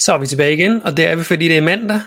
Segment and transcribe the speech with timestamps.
[0.00, 2.00] Så er vi tilbage igen, og det er vi, fordi det er mandag.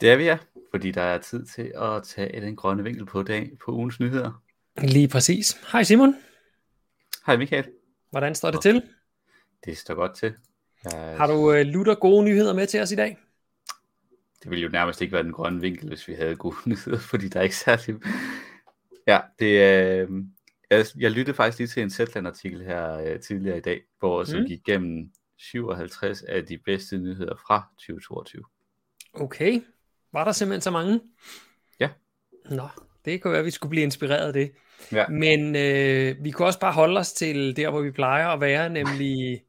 [0.00, 0.38] Det er vi, ja.
[0.70, 4.42] Fordi der er tid til at tage den grønne vinkel på, dag, på ugens nyheder.
[4.82, 5.56] Lige præcis.
[5.72, 6.14] Hej Simon.
[7.26, 7.64] Hej Michael.
[8.10, 8.82] Hvordan står det til?
[9.64, 10.34] Det står godt til.
[10.84, 11.14] Jeg...
[11.16, 13.18] Har du uh, lutter gode nyheder med til os i dag?
[14.42, 17.28] Det ville jo nærmest ikke være den grønne vinkel, hvis vi havde gode nyheder, fordi
[17.28, 17.96] der er ikke særlig...
[19.06, 20.02] Ja, det er...
[20.02, 20.08] Øh,
[20.70, 24.26] jeg, jeg lyttede faktisk lige til en Zetland-artikel her uh, tidligere i dag, hvor mm.
[24.26, 28.42] som gik gennem 57 af de bedste nyheder fra 2022.
[29.12, 29.60] Okay.
[30.12, 31.00] Var der simpelthen så mange?
[31.80, 31.88] Ja.
[32.50, 32.68] Nå,
[33.04, 34.52] det kunne være, at vi skulle blive inspireret af det.
[34.92, 35.08] Ja.
[35.08, 38.70] Men øh, vi kunne også bare holde os til der, hvor vi plejer at være,
[38.70, 39.42] nemlig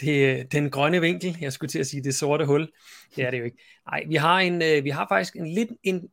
[0.00, 1.36] det, den grønne vinkel.
[1.40, 2.68] Jeg skulle til at sige det sorte hul.
[3.16, 3.58] Det er det jo ikke.
[3.86, 6.08] Nej, vi har, en, øh, vi har faktisk en lidt, en,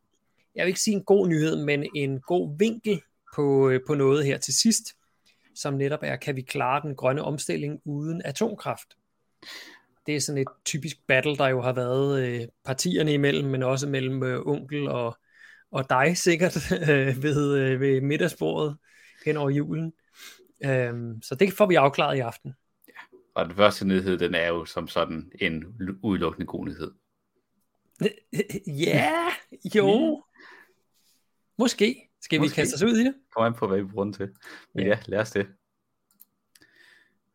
[0.54, 3.02] jeg vil ikke sige en god nyhed, men en god vinkel
[3.34, 4.84] på, øh, på noget her til sidst,
[5.54, 8.88] som netop er, kan vi klare den grønne omstilling uden atomkraft?
[10.06, 13.88] Det er sådan et typisk battle, der jo har været øh, partierne imellem, men også
[13.88, 15.18] mellem øh, onkel og,
[15.70, 18.76] og dig sikkert øh, ved, øh, ved middagsbordet
[19.24, 19.92] hen over julen.
[20.64, 22.54] Øhm, så det får vi afklaret i aften.
[22.88, 25.64] Ja, og den første nyhed, den er jo som sådan en
[26.02, 26.90] udelukkende god nyhed.
[28.66, 29.12] Ja,
[29.74, 30.22] jo.
[31.58, 32.08] Måske.
[32.20, 32.50] Skal Måske.
[32.50, 33.14] vi kaste os ud i det?
[33.36, 34.28] Kom an på, hvad vi bruger den til.
[34.74, 35.46] Men ja, ja lad os det.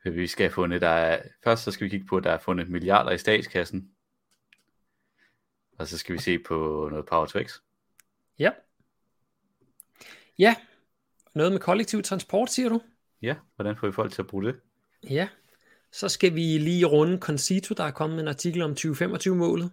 [0.04, 2.38] Vi skal have fundet, der er, først så skal vi kigge på, at der er
[2.38, 3.92] fundet milliarder i statskassen.
[5.78, 7.60] Og så skal vi se på noget Power to X.
[8.40, 8.52] Ja.
[10.40, 10.56] Ja.
[11.36, 12.82] Noget med kollektiv transport, siger du?
[13.22, 14.60] Ja, hvordan får vi folk til at bruge det?
[15.10, 15.28] Ja.
[15.92, 19.72] Så skal vi lige runde Concito, der er kommet en artikel om 2025-målet.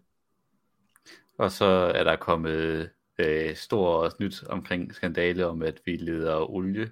[1.39, 6.91] Og så er der kommet øh, stort nyt omkring skandale om, at vi leder olie,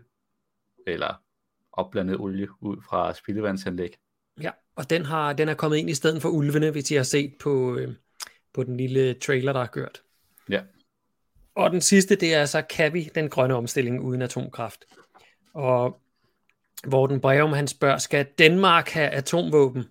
[0.87, 1.23] eller
[1.79, 3.97] opblandet olie ud fra spildevandsanlæg.
[4.43, 7.03] Ja, og den, har, den er kommet ind i stedet for ulvene, hvis I har
[7.03, 7.95] set på, øh,
[8.55, 10.03] på den lille trailer, der er kørt.
[10.49, 10.61] Ja.
[11.55, 14.85] Og den sidste, det er så, kan vi den grønne omstilling uden atomkraft?
[15.55, 16.01] Og
[16.87, 19.85] hvor den Breum, han spørger, skal Danmark have atomvåben?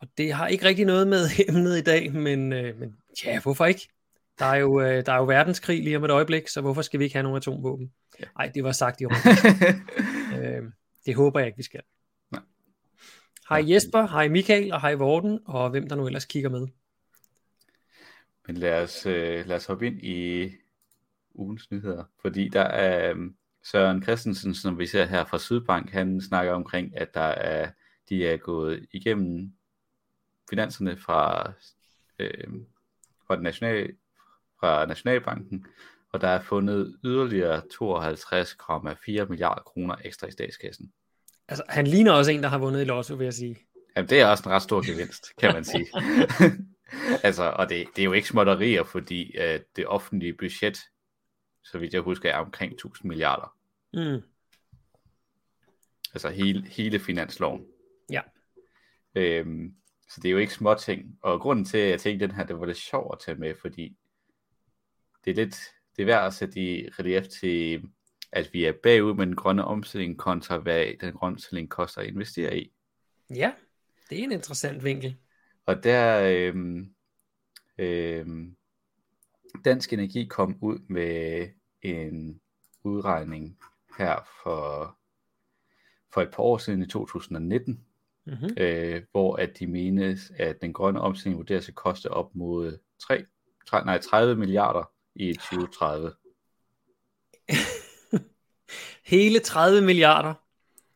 [0.00, 3.66] Og det har ikke rigtig noget med emnet i dag, men, øh, men ja, hvorfor
[3.66, 3.88] ikke?
[4.38, 7.00] Der er, jo, øh, der er jo verdenskrig lige om et øjeblik, så hvorfor skal
[7.00, 7.92] vi ikke have nogen atomvåben?
[8.20, 8.50] Nej, ja.
[8.54, 9.12] det var sagt i år.
[10.38, 10.62] øh,
[11.06, 11.82] det håber jeg ikke, vi skal.
[12.30, 12.42] Nej.
[13.48, 16.66] Hej Jesper, hej Michael og hej Vorten, og hvem der nu ellers kigger med.
[18.46, 20.50] Men lad os, øh, lad os hoppe ind i
[21.34, 23.30] ugens nyheder, fordi der er øh,
[23.62, 27.70] Søren Christensen, som vi ser her fra Sydbank, han snakker omkring, at der er,
[28.08, 29.52] de er gået igennem
[30.50, 31.52] finanserne fra,
[32.18, 32.48] øh,
[33.26, 33.96] fra, den national,
[34.60, 35.66] fra Nationalbanken,
[36.12, 40.92] og der er fundet yderligere 52,4 milliarder kroner ekstra i statskassen.
[41.48, 43.56] Altså, han ligner også en, der har vundet i lotto, vil jeg sige.
[43.96, 45.86] Jamen, det er også en ret stor gevinst, kan man sige.
[47.26, 50.78] altså, og det, det er jo ikke småtterier, fordi uh, det offentlige budget,
[51.64, 53.56] så vidt jeg husker, er omkring 1000 milliarder.
[53.92, 54.22] Mm.
[56.14, 57.66] Altså hele, hele finansloven.
[58.10, 58.20] Ja.
[59.14, 59.74] Øhm,
[60.08, 61.18] så det er jo ikke små ting.
[61.22, 63.38] Og grunden til, at jeg tænkte, at den her, det var lidt sjovt at tage
[63.38, 63.96] med, fordi
[65.24, 65.56] det er lidt,
[65.96, 67.82] det er værd at sætte i relief til,
[68.32, 72.06] at vi er bagud med den grønne omstilling, kontra hvad den grønne omstilling koster at
[72.06, 72.72] investere i.
[73.34, 73.52] Ja,
[74.10, 75.16] det er en interessant vinkel.
[75.66, 76.94] Og der, øhm,
[77.78, 78.56] øhm,
[79.64, 81.48] Dansk Energi kom ud med
[81.82, 82.40] en
[82.84, 83.58] udregning
[83.98, 84.96] her for,
[86.14, 87.84] for et par år siden i 2019,
[88.26, 88.48] mm-hmm.
[88.56, 93.24] øh, hvor at de menes, at den grønne omstilling vurderes at koste op mod 3,
[93.66, 96.12] 3, nej, 30 milliarder i 2030.
[99.12, 100.34] Hele 30 milliarder.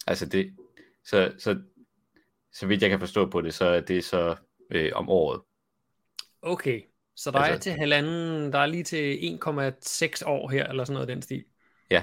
[0.07, 0.57] Altså det,
[1.05, 1.59] så, så,
[2.53, 4.37] så vidt jeg kan forstå på det, så er det så
[4.71, 5.41] øh, om året.
[6.43, 6.83] Okay,
[7.17, 10.95] så der altså, er til halvanden, der er lige til 1,6 år her, eller sådan
[10.95, 11.45] noget den stil.
[11.91, 12.03] Ja.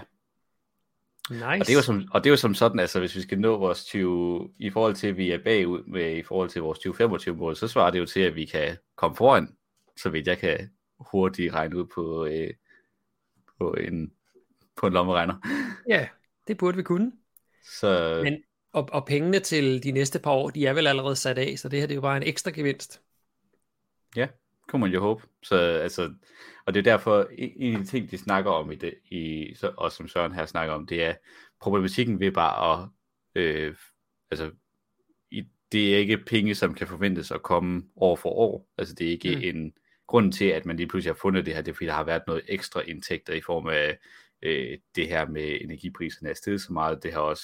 [1.29, 1.45] Nice.
[1.45, 3.39] Og det, er jo som, og det er jo som sådan, altså hvis vi skal
[3.39, 6.79] nå vores 20, i forhold til, at vi er bagud med, i forhold til vores
[6.79, 9.55] 2025 mål, så svarer det jo til, at vi kan komme foran,
[9.97, 10.69] så vidt jeg kan
[11.11, 12.53] hurtigt regne ud på, øh,
[13.57, 14.11] på, en,
[14.75, 15.35] på en lommeregner.
[15.89, 16.07] Ja,
[16.47, 17.11] det burde vi kunne.
[17.63, 18.21] Så...
[18.23, 21.59] Men, og, og pengene til de næste par år, de er vel allerede sat af,
[21.59, 23.01] så det her det er jo bare en ekstra gevinst.
[24.15, 24.27] Ja,
[24.67, 25.23] kunne man jo håbe.
[25.43, 26.13] Så, altså,
[26.65, 29.91] og det er derfor, en af de ting, de snakker om i det, i, og
[29.91, 31.15] som Søren her snakker om, det er
[31.59, 32.89] problematikken ved bare at,
[33.35, 33.75] øh,
[34.31, 34.51] altså,
[35.31, 38.69] i, det er ikke penge, som kan forventes at komme år for år.
[38.77, 39.41] Altså, det er ikke mm.
[39.43, 39.73] en,
[40.13, 42.03] grunden til, at man lige pludselig har fundet det her, det er fordi, der har
[42.03, 43.97] været noget ekstra indtægter i form af
[44.41, 47.03] øh, det her med energipriserne er steget så meget.
[47.03, 47.43] Det har også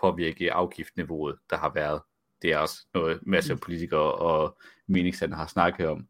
[0.00, 2.00] påvirket afgiftniveauet, der har været
[2.42, 6.08] det er også noget, masser af politikere og meningsstandere har snakket om.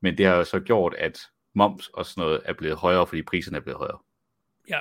[0.00, 1.20] Men det har jo så gjort, at
[1.54, 3.98] moms og sådan noget er blevet højere, fordi priserne er blevet højere.
[4.68, 4.80] Ja.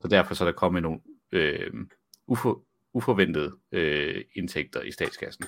[0.00, 1.00] Så derfor så er der kommet nogle
[1.32, 1.72] øh,
[2.26, 2.62] ufor,
[2.92, 5.44] uforventede øh, indtægter i statskassen.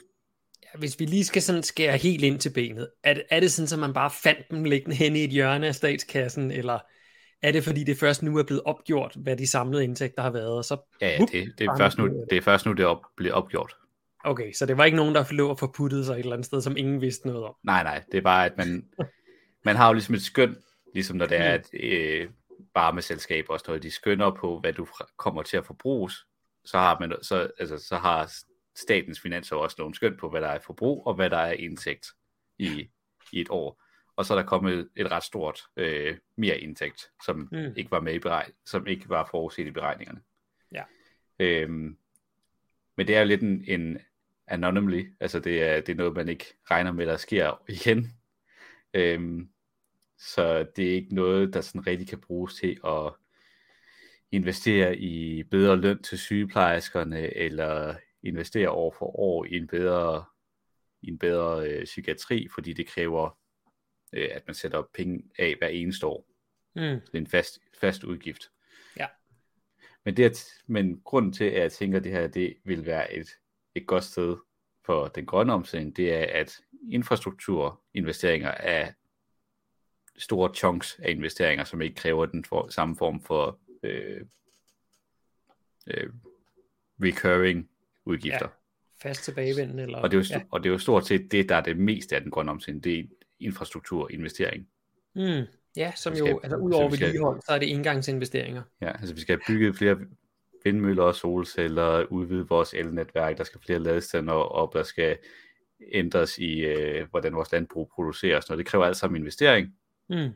[0.78, 3.72] Hvis vi lige skal sådan skære helt ind til benet, er det, er det sådan,
[3.72, 6.78] at man bare fandt dem liggende hen i et hjørne af statskassen, eller
[7.42, 10.56] er det fordi det først nu er blevet opgjort, hvad de samlede indtægter har været?
[10.56, 13.00] Og så, Ja, ja det, det, er først nu, det er først nu, det op,
[13.16, 13.76] blevet opgjort.
[14.24, 16.60] Okay, så det var ikke nogen, der lå og forputtede sig et eller andet sted,
[16.60, 17.54] som ingen vidste noget om.
[17.64, 18.84] Nej, nej, det er bare, at man,
[19.64, 20.56] man har jo ligesom et skøn,
[20.94, 22.28] ligesom når det er et øh,
[22.74, 24.86] bare med selskaber og sådan noget, de skønner på, hvad du
[25.18, 26.26] kommer til at forbruges,
[26.64, 28.32] så har, man, så, altså, så har
[28.76, 32.06] statens finanser også nogle skøn på, hvad der er forbrug, og hvad der er indtægt
[32.58, 32.88] i,
[33.32, 33.82] i et år.
[34.16, 37.72] Og så er der kommet et ret stort øh, mere indtægt, som Mm.
[37.76, 40.20] ikke var med i beregn, som ikke var forudset i beregningerne.
[40.72, 40.82] Ja.
[41.38, 41.98] Øhm,
[42.96, 43.98] men det er jo lidt en, en
[44.46, 48.12] anomaly, altså det er, det er noget, man ikke regner med, der sker igen.
[48.94, 49.48] Øhm,
[50.18, 53.12] så det er ikke noget, der sådan rigtig kan bruges til at
[54.32, 57.94] investere i bedre løn til sygeplejerskerne, eller
[58.24, 60.24] investere år for år i en bedre,
[61.02, 63.38] i en bedre øh, psykiatri, fordi det kræver,
[64.12, 66.26] øh, at man sætter penge af hver eneste år.
[66.74, 66.82] Mm.
[66.82, 68.50] Det er en fast, fast udgift.
[68.96, 69.06] Ja.
[70.04, 73.14] Men, det, at, men grunden til, at jeg tænker, at det her det vil være
[73.14, 73.28] et,
[73.74, 74.36] et godt sted
[74.84, 76.60] for den grønne omstilling, det er, at
[76.90, 78.92] infrastrukturinvesteringer er
[80.18, 84.20] store chunks af investeringer, som ikke kræver den for, samme form for øh,
[85.86, 86.10] øh,
[87.02, 87.70] recurring
[88.04, 88.38] udgifter.
[88.42, 89.08] Ja.
[89.08, 89.98] Fast tilbagevendende, eller...
[89.98, 90.44] Og, det er jo, ja.
[90.50, 92.84] og det er jo stort set det, der er det meste af den grønne omstilling,
[92.84, 93.02] det er
[93.40, 94.68] infrastrukturinvestering.
[95.14, 95.42] Mm.
[95.76, 98.62] Ja, som jo, altså ud over så vi skal- vedligehold, så er det engangsinvesteringer.
[98.80, 99.98] Ja, altså vi skal have bygget flere
[100.64, 105.18] vindmøller og solceller, udvide vores elnetværk, der skal flere ladestander op, der skal
[105.92, 108.58] ændres i, øh, hvordan vores landbrug producerer og.
[108.58, 109.68] Det kræver alt sammen investering,
[110.08, 110.30] Mm.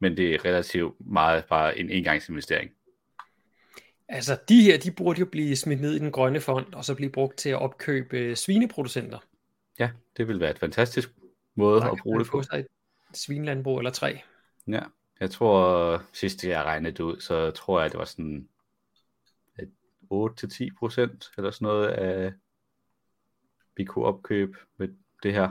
[0.00, 2.70] men det er relativt meget bare en engangsinvestering.
[4.08, 6.94] Altså, de her, de burde jo blive smidt ned i den grønne fond, og så
[6.94, 9.18] blive brugt til at opkøbe øh, svineproducenter.
[9.78, 11.10] Ja, det vil være et fantastisk
[11.54, 12.42] måde at bruge det på.
[12.42, 12.66] sig et
[13.14, 14.20] svinlandbrug eller tre.
[14.66, 14.80] Ja,
[15.20, 18.48] jeg tror, sidste jeg regnede det ud, så tror jeg, det var sådan
[19.56, 19.68] at
[20.12, 22.32] 8-10 procent eller sådan noget af,
[23.76, 24.88] vi kunne opkøbe med
[25.22, 25.48] det her.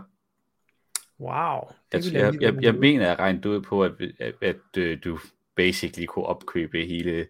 [1.19, 1.71] Wow.
[1.93, 2.81] Jeg, vil jeg, jeg, jeg lyde.
[2.81, 5.19] mener, at jeg regnede ud på, at, at, at øh, du
[5.55, 7.27] basically kunne opkøbe hele,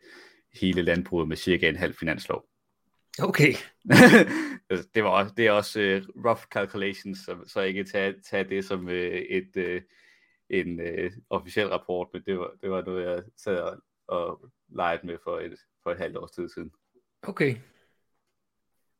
[0.61, 2.45] hele landbruget med cirka en halv finanslov.
[3.21, 3.53] Okay.
[4.95, 8.65] Det var også, det er også uh, rough calculations, så, så ikke tage, tage det
[8.65, 9.81] som uh, et, uh,
[10.49, 13.77] en uh, officiel rapport, men det var, det var noget, jeg sad og,
[14.07, 16.71] og legede med for et, for et halvt års tid siden.
[17.21, 17.55] Okay.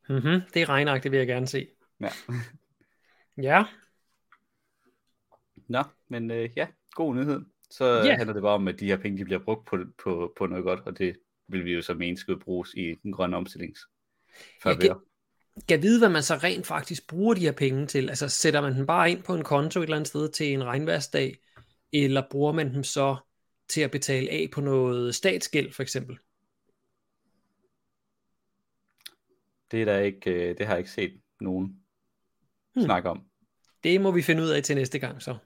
[0.08, 0.40] Mm-hmm.
[0.54, 1.68] Det er regnagtigt, vil jeg gerne se.
[2.00, 2.08] Ja.
[3.42, 3.64] Ja,
[5.68, 7.40] Nå, men uh, ja, god nyhed.
[7.70, 8.16] Så yeah.
[8.16, 10.64] handler det bare om, at de her penge de bliver brugt på, på, på noget
[10.64, 11.16] godt, og det
[11.48, 13.80] vil vi jo så mene skulle bruges i den grønne omstillings.
[14.64, 14.94] Jeg Favør.
[15.68, 18.08] kan vide, hvad man så rent faktisk bruger de her penge til.
[18.08, 20.64] Altså sætter man dem bare ind på en konto et eller andet sted til en
[20.64, 21.38] regnværsdag,
[21.92, 23.16] eller bruger man dem så
[23.68, 26.18] til at betale af på noget statsgæld for eksempel?
[29.70, 31.66] Det, er der ikke, øh, det har jeg ikke set nogen
[32.74, 32.84] hmm.
[32.84, 33.24] snakke om.
[33.84, 35.36] Det må vi finde ud af til næste gang så.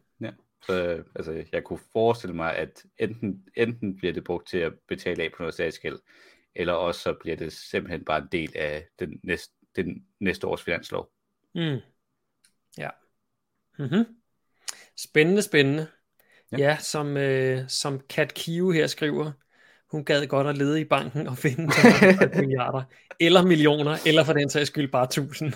[0.69, 0.75] Ja.
[0.75, 5.23] Så altså, jeg kunne forestille mig, at enten, enten bliver det brugt til at betale
[5.23, 5.99] af på noget statsgæld,
[6.55, 10.63] eller også så bliver det simpelthen bare en del af den næste, den næste års
[10.63, 11.11] finanslov.
[11.55, 11.79] Mm.
[12.79, 12.89] Ja.
[13.79, 14.05] Mm-hmm.
[14.97, 15.87] Spændende, spændende.
[16.53, 16.69] Ja, Ja.
[16.69, 19.33] ja som, øh, som Kat Kiu her skriver,
[19.91, 22.83] hun gad godt at lede i banken og finde 250 milliarder,
[23.21, 25.53] eller millioner, eller for den sags skyld bare 1000.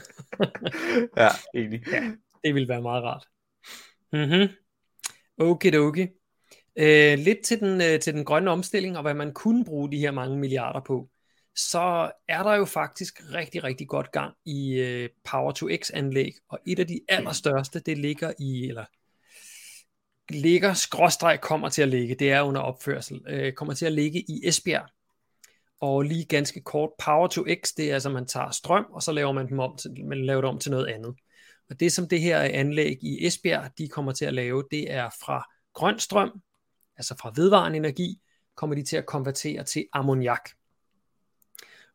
[1.16, 1.28] ja,
[1.60, 1.84] enig.
[2.44, 3.26] Det ville være meget rart.
[5.38, 6.08] Okay, okay.
[6.76, 9.98] Øh, lidt til den, øh, til den grønne omstilling, og hvad man kunne bruge de
[9.98, 11.08] her mange milliarder på,
[11.56, 16.86] så er der jo faktisk rigtig, rigtig godt gang i øh, Power-to-X-anlæg, og et af
[16.86, 18.84] de allerstørste, det ligger i, eller
[20.28, 24.20] ligger, skråstreg kommer til at ligge, det er under opførsel, øh, kommer til at ligge
[24.20, 24.88] i Esbjerg.
[25.80, 29.12] Og lige ganske kort, Power to X, det er altså, man tager strøm, og så
[29.12, 31.14] laver man dem om til, man laver det om til noget andet.
[31.70, 35.10] Og det som det her anlæg i Esbjerg, de kommer til at lave, det er
[35.24, 35.44] fra
[35.74, 36.40] grøn strøm,
[36.96, 38.20] altså fra vedvarende energi,
[38.56, 40.50] kommer de til at konvertere til ammoniak.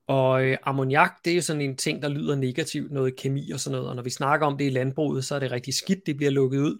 [0.07, 3.59] Og øh, ammoniak, det er jo sådan en ting, der lyder negativt, noget kemi og
[3.59, 6.05] sådan noget, og når vi snakker om det i landbruget, så er det rigtig skidt,
[6.05, 6.79] det bliver lukket ud,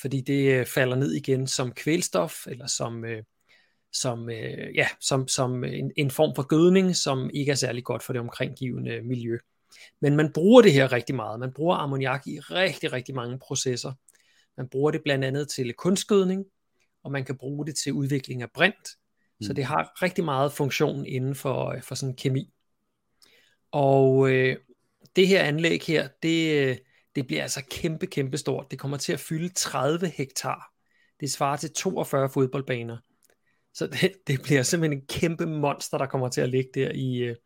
[0.00, 3.22] fordi det øh, falder ned igen som kvælstof, eller som, øh,
[3.92, 8.02] som, øh, ja, som, som en, en form for gødning, som ikke er særlig godt
[8.02, 9.38] for det omkringgivende miljø.
[10.00, 11.40] Men man bruger det her rigtig meget.
[11.40, 13.92] Man bruger ammoniak i rigtig, rigtig mange processer.
[14.56, 16.44] Man bruger det blandt andet til kunstgødning,
[17.04, 18.88] og man kan bruge det til udvikling af brint.
[19.40, 19.46] Mm.
[19.46, 22.52] Så det har rigtig meget funktion inden for, for sådan kemi.
[23.72, 24.56] Og øh,
[25.16, 26.78] det her anlæg her, det,
[27.14, 28.70] det bliver altså kæmpe, kæmpe stort.
[28.70, 30.72] Det kommer til at fylde 30 hektar.
[31.20, 32.96] Det svarer til 42 fodboldbaner.
[33.74, 37.16] Så det, det bliver simpelthen en kæmpe monster, der kommer til at ligge der i,
[37.16, 37.36] øh,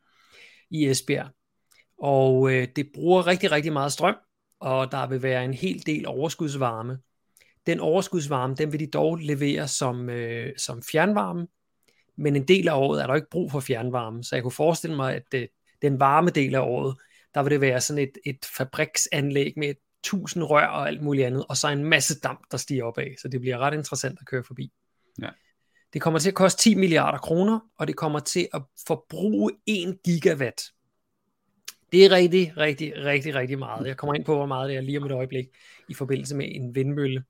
[0.70, 1.30] i Esbjerg.
[2.00, 4.16] Og øh, det bruger rigtig, rigtig meget strøm,
[4.60, 6.98] og der vil være en hel del overskudsvarme.
[7.66, 11.46] Den overskudsvarme, den vil de dog levere som, øh, som fjernvarme,
[12.16, 14.96] men en del af året er der ikke brug for fjernvarme, så jeg kunne forestille
[14.96, 15.48] mig, at øh,
[15.82, 16.96] den varme del af året,
[17.34, 21.46] der vil det være sådan et, et fabriksanlæg med tusind rør og alt muligt andet,
[21.48, 24.44] og så en masse damp, der stiger opad, så det bliver ret interessant at køre
[24.44, 24.72] forbi.
[25.22, 25.28] Ja.
[25.92, 29.98] Det kommer til at koste 10 milliarder kroner, og det kommer til at forbruge 1
[30.04, 30.62] gigawatt.
[31.92, 33.86] Det er rigtig, rigtig, rigtig, rigtig meget.
[33.86, 35.46] Jeg kommer ind på, hvor meget det er lige om et øjeblik
[35.88, 37.24] i forbindelse med en vindmølle.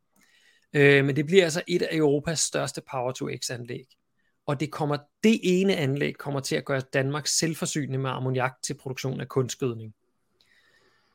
[0.73, 3.87] Øh, men det bliver altså et af Europas største Power-to-X-anlæg.
[4.47, 8.75] Og det kommer det ene anlæg kommer til at gøre Danmark selvforsynende med ammoniak til
[8.75, 9.95] produktion af kunstgødning.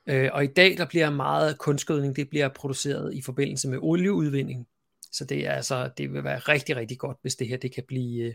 [0.08, 4.68] Øh, og i dag der bliver meget kunstgødning, det bliver produceret i forbindelse med olieudvinding.
[5.12, 7.84] Så det er altså, det vil være rigtig, rigtig godt, hvis det her det kan
[7.88, 8.34] blive, øh,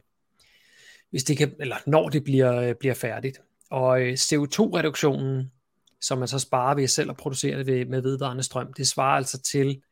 [1.10, 3.40] hvis det kan, eller når det bliver, øh, bliver færdigt.
[3.70, 5.52] Og øh, CO2-reduktionen,
[6.00, 9.42] som man så sparer ved selv at producere det med vedvarende strøm, det svarer altså
[9.42, 9.82] til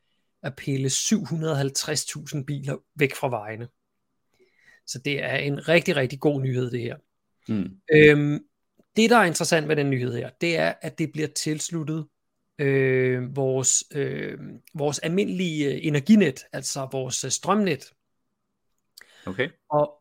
[0.43, 3.69] at pille 750.000 biler væk fra vejene.
[4.87, 6.97] Så det er en rigtig, rigtig god nyhed, det her.
[7.49, 7.81] Mm.
[7.93, 8.45] Øhm,
[8.97, 12.07] det, der er interessant ved den nyhed her, det er, at det bliver tilsluttet
[12.59, 14.39] øh, vores, øh,
[14.75, 17.93] vores almindelige øh, energinet, altså vores øh, strømnet.
[19.27, 19.49] Okay.
[19.71, 19.98] Og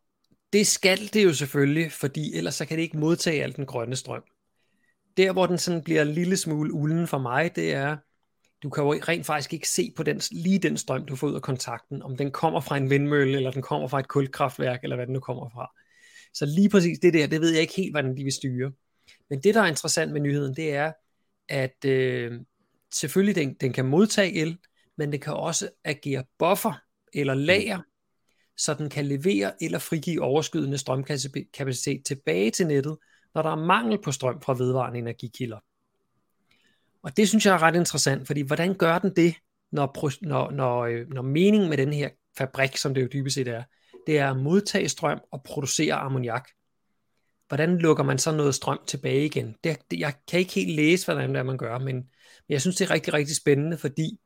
[0.58, 3.96] det skal det jo selvfølgelig, fordi ellers så kan det ikke modtage al den grønne
[3.96, 4.24] strøm.
[5.18, 7.98] Der, hvor den sådan bliver en lille smule ulden for mig, det er,
[8.64, 11.36] du kan jo rent faktisk ikke se på den, lige den strøm, du får ud
[11.36, 14.96] af kontakten, om den kommer fra en vindmølle, eller den kommer fra et kulkraftværk, eller
[14.96, 15.72] hvad den nu kommer fra.
[16.34, 18.72] Så lige præcis det der, det ved jeg ikke helt, hvordan de vil styre.
[19.30, 20.92] Men det, der er interessant med nyheden, det er,
[21.50, 22.42] at øh,
[22.94, 24.58] selvfølgelig den, den kan modtage el,
[24.98, 26.82] men den kan også agere buffer
[27.14, 27.82] eller lager,
[28.58, 32.98] så den kan levere eller frigive overskydende strømkapacitet tilbage til nettet,
[33.36, 35.60] når der er mangel på strøm fra vedvarende energikilder.
[37.04, 39.36] Og det synes jeg er ret interessant, fordi hvordan gør den det,
[39.72, 43.48] når, når, når, øh, når meningen med den her fabrik, som det jo dybest set
[43.48, 43.64] er,
[44.08, 46.50] det er at modtage strøm og producere ammoniak.
[47.48, 49.56] Hvordan lukker man så noget strøm tilbage igen?
[49.64, 52.06] Det, det, jeg kan ikke helt læse, hvordan det er, man gør, men, men
[52.50, 54.20] jeg synes, det er rigtig, rigtig spændende, fordi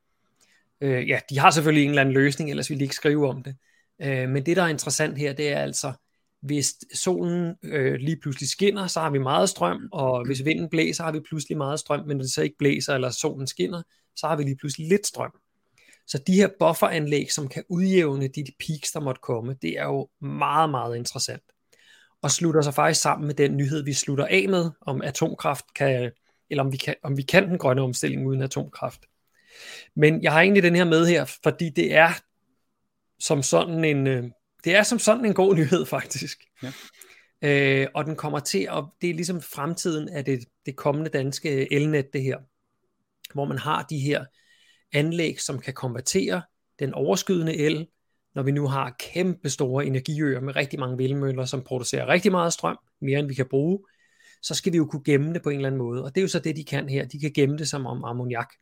[0.80, 3.42] øh, ja, de har selvfølgelig en eller anden løsning, ellers ville de ikke skrive om
[3.42, 3.56] det.
[4.02, 5.92] Øh, men det, der er interessant her, det er altså,
[6.42, 11.04] hvis solen øh, lige pludselig skinner, så har vi meget strøm, og hvis vinden blæser,
[11.04, 13.82] har vi pludselig meget strøm, men når det så ikke blæser, eller solen skinner,
[14.16, 15.32] så har vi lige pludselig lidt strøm.
[16.06, 20.08] Så de her bufferanlæg, som kan udjævne de peaks, der måtte komme, det er jo
[20.20, 21.42] meget, meget interessant.
[22.22, 26.12] Og slutter sig faktisk sammen med den nyhed, vi slutter af med, om atomkraft kan,
[26.50, 29.00] eller om vi kan, om vi kan den grønne omstilling uden atomkraft.
[29.96, 32.10] Men jeg har egentlig den her med her, fordi det er
[33.22, 34.24] som sådan en, øh,
[34.64, 36.38] det er som sådan en god nyhed faktisk.
[36.62, 36.72] Ja.
[37.42, 41.72] Øh, og den kommer til at, det er ligesom fremtiden af det, det kommende danske
[41.72, 42.38] elnet det her,
[43.34, 44.24] hvor man har de her
[44.92, 46.42] anlæg, som kan konvertere
[46.78, 47.86] den overskydende el,
[48.34, 52.52] når vi nu har kæmpe store energiøer med rigtig mange vindmøller, som producerer rigtig meget
[52.52, 53.78] strøm, mere end vi kan bruge,
[54.42, 56.04] så skal vi jo kunne gemme det på en eller anden måde.
[56.04, 57.04] Og det er jo så det, de kan her.
[57.04, 58.54] De kan gemme det som om ammoniak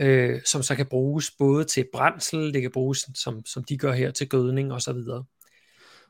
[0.00, 3.92] øh, som så kan bruges både til brændsel, det kan bruges, som, som de gør
[3.92, 5.24] her, til gødning og så videre.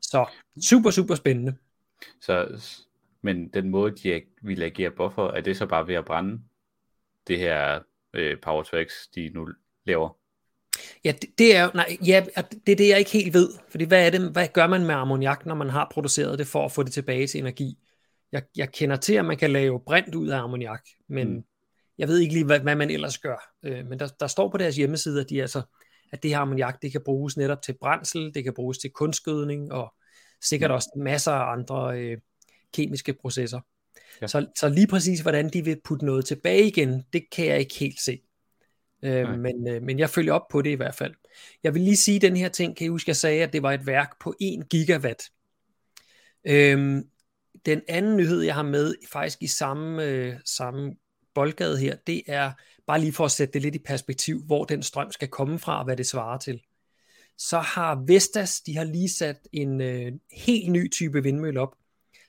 [0.02, 0.26] Så
[0.68, 1.56] super, super spændende.
[2.20, 2.64] Så,
[3.22, 6.40] men den måde, de vil agere buffer, er det så bare ved at brænde
[7.26, 7.80] det her
[8.14, 9.48] øh, Power X, de nu
[9.86, 10.16] laver?
[11.04, 12.24] Ja, det, det er nej, ja,
[12.66, 13.48] det er det, jeg ikke helt ved.
[13.68, 16.64] Fordi hvad er det, hvad gør man med ammoniak, når man har produceret det for
[16.64, 17.78] at få det tilbage til energi?
[18.32, 21.44] Jeg, jeg kender til, at man kan lave brint ud af ammoniak, men mm.
[21.98, 24.58] Jeg ved ikke lige, hvad, hvad man ellers gør, øh, men der, der står på
[24.58, 25.62] deres hjemmeside, at, de altså,
[26.12, 29.72] at det her ammoniak, det kan bruges netop til brændsel, det kan bruges til kunstgødning,
[29.72, 29.94] og
[30.42, 32.18] sikkert også masser af andre øh,
[32.72, 33.60] kemiske processer.
[34.22, 34.26] Ja.
[34.26, 37.78] Så, så lige præcis, hvordan de vil putte noget tilbage igen, det kan jeg ikke
[37.78, 38.20] helt se.
[39.02, 41.14] Øh, men, øh, men jeg følger op på det i hvert fald.
[41.62, 43.72] Jeg vil lige sige den her ting, kan I huske, jeg sagde, at det var
[43.72, 45.22] et værk på 1 gigawatt.
[46.44, 47.02] Øh,
[47.66, 50.96] den anden nyhed, jeg har med, faktisk i samme, øh, samme
[51.34, 52.52] boldgade her, det er
[52.86, 55.78] bare lige for at sætte det lidt i perspektiv, hvor den strøm skal komme fra,
[55.78, 56.62] og hvad det svarer til.
[57.38, 61.74] Så har Vestas, de har lige sat en øh, helt ny type vindmølle op,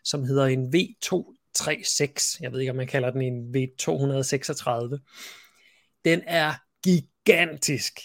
[0.04, 2.38] som hedder en V236.
[2.42, 4.98] Jeg ved ikke om man kalder den en V236,
[6.06, 8.00] den er gigantisk.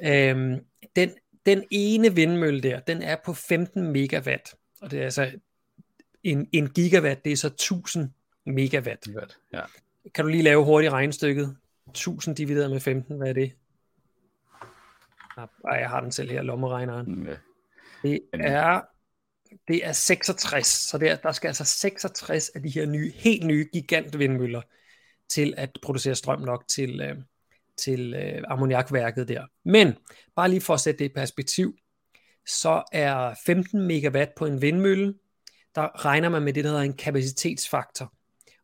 [0.00, 0.56] Øhm,
[0.96, 1.10] den,
[1.46, 5.30] den ene vindmølle der, den er på 15 megawatt, og det er altså
[6.22, 8.10] en, en gigawatt, det er så 1000
[8.46, 9.08] megawatt.
[9.52, 9.60] Ja.
[10.14, 11.56] Kan du lige lave hurtigt regnstykket?
[11.88, 13.52] 1000 divideret med 15, hvad er det?
[15.36, 17.14] Ej, jeg har den selv her, lommeregneren.
[17.14, 17.36] Mm, ja.
[18.02, 18.80] Det er,
[19.68, 23.68] det er 66, så der, der skal altså 66 af de her nye, helt nye
[23.72, 24.62] gigantvindmøller
[25.28, 27.16] til at producere strøm nok til, øh,
[27.76, 29.46] til øh, ammoniakværket der.
[29.64, 29.92] Men,
[30.36, 31.76] bare lige for at sætte det i perspektiv,
[32.46, 35.14] så er 15 megawatt på en vindmølle,
[35.74, 38.12] der regner man med det, der hedder en kapacitetsfaktor.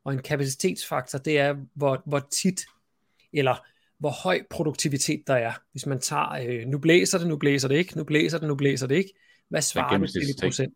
[0.04, 2.64] Og en kapacitetsfaktor, det er, hvor, hvor tit,
[3.32, 3.66] eller
[3.98, 5.52] hvor høj produktivitet der er.
[5.72, 8.54] Hvis man tager, øh, nu blæser det, nu blæser det ikke, nu blæser det, nu
[8.54, 9.12] blæser det ikke.
[9.48, 10.74] Hvad svarer det til i procent?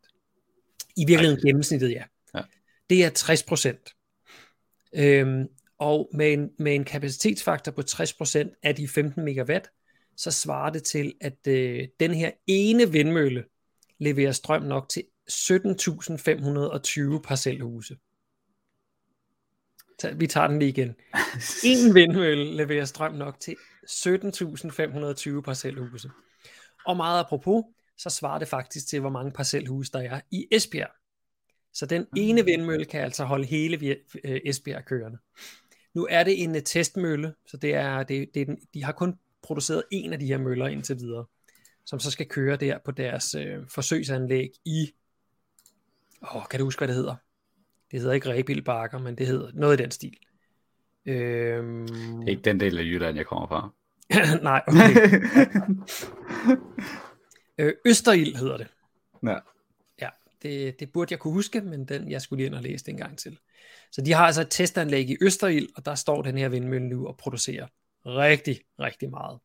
[0.96, 2.02] I virkeligheden gennemsnittet, ja.
[2.34, 2.40] ja.
[2.90, 3.94] Det er 60 procent.
[4.94, 9.68] Øhm, og med en, med en kapacitetsfaktor på 60 procent af de 15 megawatt,
[10.16, 13.44] så svarer det til, at øh, den her ene vindmølle
[13.98, 17.96] leverer strøm nok til 17.520 parcelhuse.
[20.14, 20.94] Vi tager den lige igen.
[21.64, 23.56] En vindmølle leverer strøm nok til
[23.90, 26.10] 17.520 parcelhuse.
[26.86, 27.64] Og meget apropos,
[27.98, 30.90] så svarer det faktisk til, hvor mange parcelhuse der er i Esbjerg.
[31.72, 32.46] Så den ene mm.
[32.46, 35.18] vindmølle kan altså holde hele øh, Esbjerg kørende.
[35.94, 38.92] Nu er det en øh, testmølle, så det er, det, det er den, de har
[38.92, 41.24] kun produceret en af de her møller indtil videre,
[41.86, 44.94] som så skal køre der på deres øh, forsøgsanlæg i,
[46.34, 47.16] åh, kan du huske, hvad det hedder?
[47.94, 50.16] Det hedder ikke Rebild Bakker, men det hedder noget i den stil.
[51.06, 51.86] Øhm...
[51.86, 53.70] Det er ikke den del af Jylland, jeg kommer fra.
[54.42, 55.20] Nej, okay.
[57.66, 58.66] øh, Østerild hedder det.
[59.22, 59.36] Ja.
[60.00, 60.08] Ja,
[60.42, 62.92] det, det burde jeg kunne huske, men den, jeg skulle lige ind og læse det
[62.92, 63.38] en gang til.
[63.92, 67.06] Så de har altså et testanlæg i Østerild, og der står den her vindmølle nu
[67.06, 67.66] og producerer
[68.06, 69.38] rigtig, rigtig meget.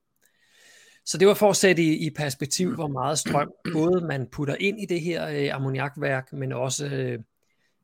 [1.06, 4.56] Så det var for at sætte i, i perspektiv, hvor meget strøm både man putter
[4.60, 7.20] ind i det her øh, ammoniakværk, men også øh,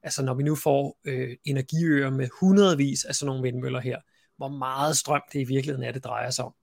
[0.05, 3.97] altså når vi nu får øh, energiøer med hundredvis af sådan nogle vindmøller her,
[4.37, 6.53] hvor meget strøm det i virkeligheden er, det drejer sig om,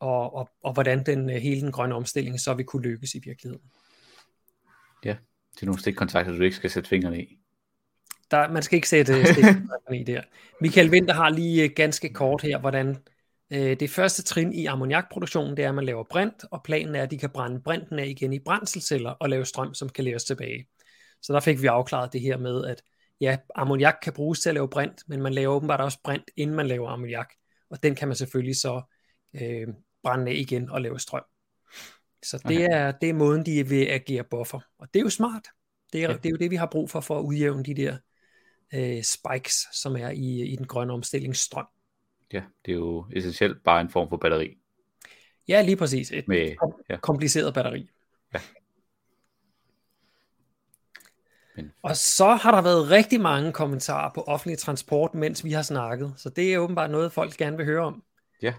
[0.00, 3.20] og, og, og hvordan den, øh, hele den grønne omstilling så vil kunne lykkes i
[3.24, 3.64] virkeligheden.
[5.04, 5.16] Ja,
[5.54, 7.38] det er nogle stikkontakter, du ikke skal sætte fingrene i.
[8.30, 10.22] Der, man skal ikke sætte øh, stikkontakterne i der.
[10.60, 12.96] Michael Winter har lige øh, ganske kort her, hvordan
[13.50, 17.02] øh, det første trin i ammoniakproduktionen, det er, at man laver brint, og planen er,
[17.02, 20.24] at de kan brænde brinten af igen i brændselceller og lave strøm, som kan leveres
[20.24, 20.66] tilbage.
[21.22, 22.82] Så der fik vi afklaret det her med, at
[23.20, 26.56] ja, ammoniak kan bruges til at lave brint, men man laver åbenbart også brint, inden
[26.56, 27.32] man laver ammoniak.
[27.70, 28.82] Og den kan man selvfølgelig så
[29.34, 29.68] øh,
[30.02, 31.24] brænde af igen og lave strøm.
[32.22, 32.68] Så det, okay.
[32.70, 34.60] er, det er måden, de vil agere buffer.
[34.78, 35.48] Og det er jo smart.
[35.92, 36.16] Det er, ja.
[36.16, 37.96] det er jo det, vi har brug for, for at udjævne de der
[38.74, 41.66] øh, spikes, som er i, i den grønne omstillingsstrøm.
[42.32, 44.58] Ja, det er jo essentielt bare en form for batteri.
[45.48, 46.12] Ja, lige præcis.
[46.12, 46.56] Et Med,
[46.90, 46.96] ja.
[46.96, 47.90] kompliceret batteri.
[48.34, 48.40] Ja.
[51.49, 51.49] Men...
[51.82, 56.14] Og så har der været rigtig mange kommentarer på offentlig transport, mens vi har snakket.
[56.16, 58.02] Så det er åbenbart noget, folk gerne vil høre om.
[58.42, 58.54] Ja.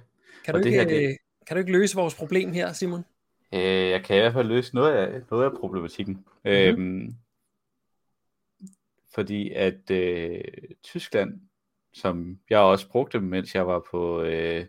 [0.45, 1.17] Kan du, ikke, her, det...
[1.47, 3.05] kan du ikke løse vores problem her, Simon?
[3.53, 6.13] Øh, jeg kan i hvert fald løse noget af, noget af problematikken.
[6.13, 6.51] Mm-hmm.
[6.51, 7.15] Øhm,
[9.13, 10.41] fordi at øh,
[10.83, 11.41] Tyskland,
[11.93, 14.65] som jeg også brugte, mens jeg var på, øh,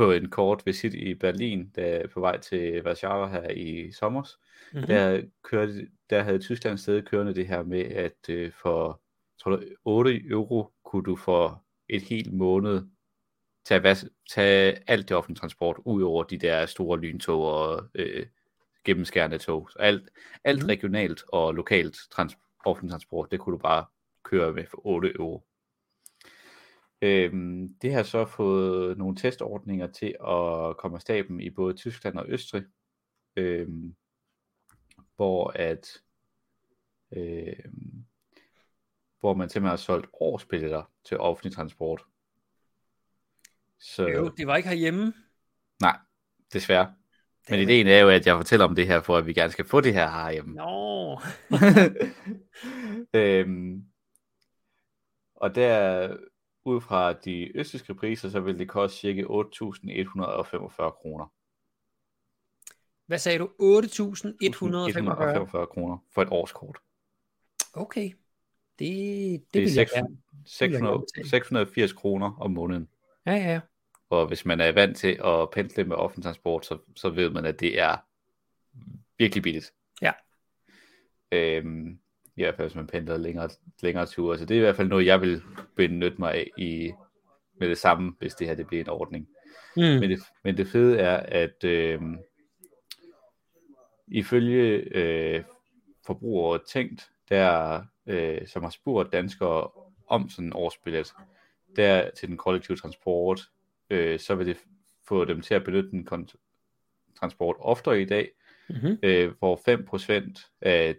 [0.00, 4.22] på en kort visit i Berlin, da på vej til Warszawa her i sommer,
[4.72, 4.86] mm-hmm.
[4.86, 9.00] der, kørte, der havde Tyskland stadig kørende det her med, at øh, for
[9.42, 12.82] tror du, 8 euro kunne du for et helt måned
[13.64, 13.96] tage, hvad,
[14.30, 18.26] tage alt det offentlige transport, ud over de der store lyntog og øh,
[18.84, 19.70] gennemskærende tog.
[19.70, 20.10] Så alt,
[20.44, 20.66] alt mm.
[20.66, 23.84] regionalt og lokalt trans, offentlig transport, det kunne du bare
[24.24, 25.44] køre med for 8 euro.
[27.02, 32.18] Øhm, det har så fået nogle testordninger til at komme af staben i både Tyskland
[32.18, 32.64] og Østrig,
[33.36, 33.94] øhm,
[35.16, 36.02] hvor at
[37.12, 38.04] øhm,
[39.20, 42.02] hvor man simpelthen har solgt årsbilletter til offentlig transport.
[43.78, 44.08] Så...
[44.08, 45.12] Jo, det var ikke herhjemme.
[45.80, 45.98] Nej,
[46.52, 46.94] desværre.
[47.50, 49.64] Men ideen er jo, at jeg fortæller om det her, for at vi gerne skal
[49.64, 50.54] få det her herhjemme.
[50.54, 51.20] Nå.
[53.20, 53.84] øhm,
[55.34, 56.16] og der,
[56.64, 59.26] ud fra de østiske priser, så vil det koste cirka 8.145
[60.90, 61.32] kroner.
[63.06, 63.46] Hvad sagde du?
[63.46, 66.78] 8.145 kroner for et årskort.
[67.74, 68.12] Okay.
[68.78, 72.88] Det, det, det er 600, 600, 680 kroner om måneden.
[73.26, 73.60] Ja, ja.
[74.10, 77.44] Og hvis man er vant til at pendle med offentlig transport, så, så ved man,
[77.44, 77.96] at det er
[79.18, 79.72] virkelig billigt.
[80.02, 80.12] Ja.
[81.32, 82.00] Øhm,
[82.40, 83.48] I hvert fald, hvis man pendler længere,
[83.82, 84.38] længere ture.
[84.38, 85.42] Så det er i hvert fald noget, jeg vil
[85.76, 86.92] benytte mig af i,
[87.58, 89.28] med det samme, hvis det her det bliver en ordning.
[89.76, 89.82] Mm.
[89.82, 92.00] Men, det, men det fede er, at øh,
[94.08, 94.62] ifølge
[94.96, 95.44] øh,
[96.06, 99.68] forbrugere tænkt, der, øh, som har spurgt danskere
[100.06, 101.12] om sådan en årsbillet,
[101.76, 103.40] der til den kollektive transport,
[103.90, 104.56] øh, så vil det
[105.08, 106.08] få dem til at benytte den
[107.18, 108.30] transport oftere i dag,
[108.68, 108.98] mm-hmm.
[109.02, 109.56] øh, hvor
[110.36, 110.96] 5% af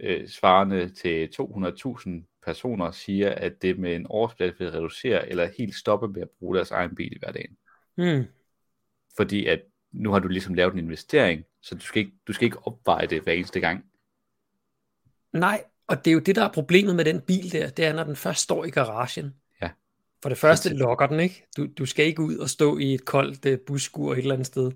[0.00, 2.10] øh, svarende til 200.000
[2.44, 6.56] personer siger, at det med en årsbillet vil reducere eller helt stoppe med at bruge
[6.56, 7.56] deres egen bil i hverdagen.
[7.96, 8.24] Mm.
[9.16, 9.60] Fordi at
[9.92, 13.06] nu har du ligesom lavet en investering, så du skal ikke, du skal ikke opveje
[13.06, 13.84] det hver eneste gang.
[15.32, 17.92] Nej, og det er jo det, der er problemet med den bil der, det er,
[17.92, 19.34] når den først står i garagen.
[19.62, 19.70] Ja.
[20.22, 21.46] For det første lokker den, ikke?
[21.56, 24.46] Du, du skal ikke ud og stå i et koldt uh, busskur et eller andet
[24.46, 24.72] sted.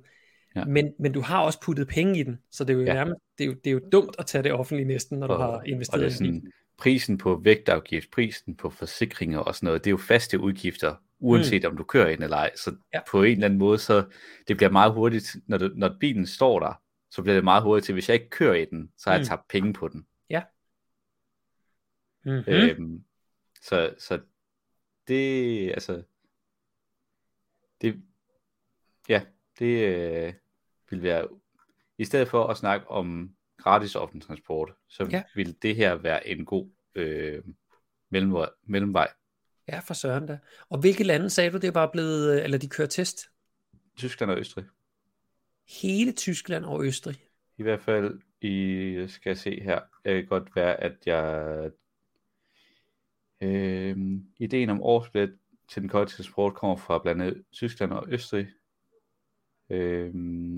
[0.57, 0.64] Ja.
[0.64, 2.95] Men, men du har også puttet penge i den, så det er jo ja.
[2.95, 5.38] nærmest, det er jo, det er jo dumt at tage det offentlige næsten, når og,
[5.38, 6.53] du har investeret og det er sådan, i bilen.
[6.79, 11.62] Prisen på vægtafgift, prisen på forsikringer og sådan noget, det er jo faste udgifter, uanset
[11.62, 11.71] mm.
[11.71, 12.51] om du kører ind eller ej.
[12.57, 13.01] Så ja.
[13.11, 14.05] på en eller anden måde, så
[14.49, 17.85] det bliver meget hurtigt, når, du, når bilen står der, så bliver det meget hurtigt
[17.85, 19.21] til, hvis jeg ikke kører i den, så har mm.
[19.21, 20.07] jeg tabt penge på den.
[20.31, 20.42] Ja.
[22.25, 22.53] Mm-hmm.
[22.55, 23.05] Øhm,
[23.62, 24.21] så, så
[25.09, 26.03] det, altså,
[27.81, 28.03] det,
[29.09, 29.23] ja,
[29.59, 30.35] det
[30.87, 31.29] øh, vil være,
[31.99, 35.22] i stedet for at snakke om gratis offentlig transport, så ja.
[35.35, 37.42] vil det her være en god øh,
[38.11, 39.09] mellemvej, mellemvej.
[39.68, 40.38] Ja, for søren da.
[40.68, 43.31] Og hvilke lande sagde du, det er bare blevet, øh, eller de kører test?
[43.96, 44.64] Tyskland og Østrig.
[45.83, 47.16] Hele Tyskland og Østrig?
[47.59, 51.70] I hvert fald i, skal jeg se her, det kan godt være, at jeg
[53.40, 53.96] Øh,
[54.38, 58.46] ideen om årsbillet til den kollektive transport kommer fra blandt andet Tyskland og Østrig.
[59.70, 60.11] Øh,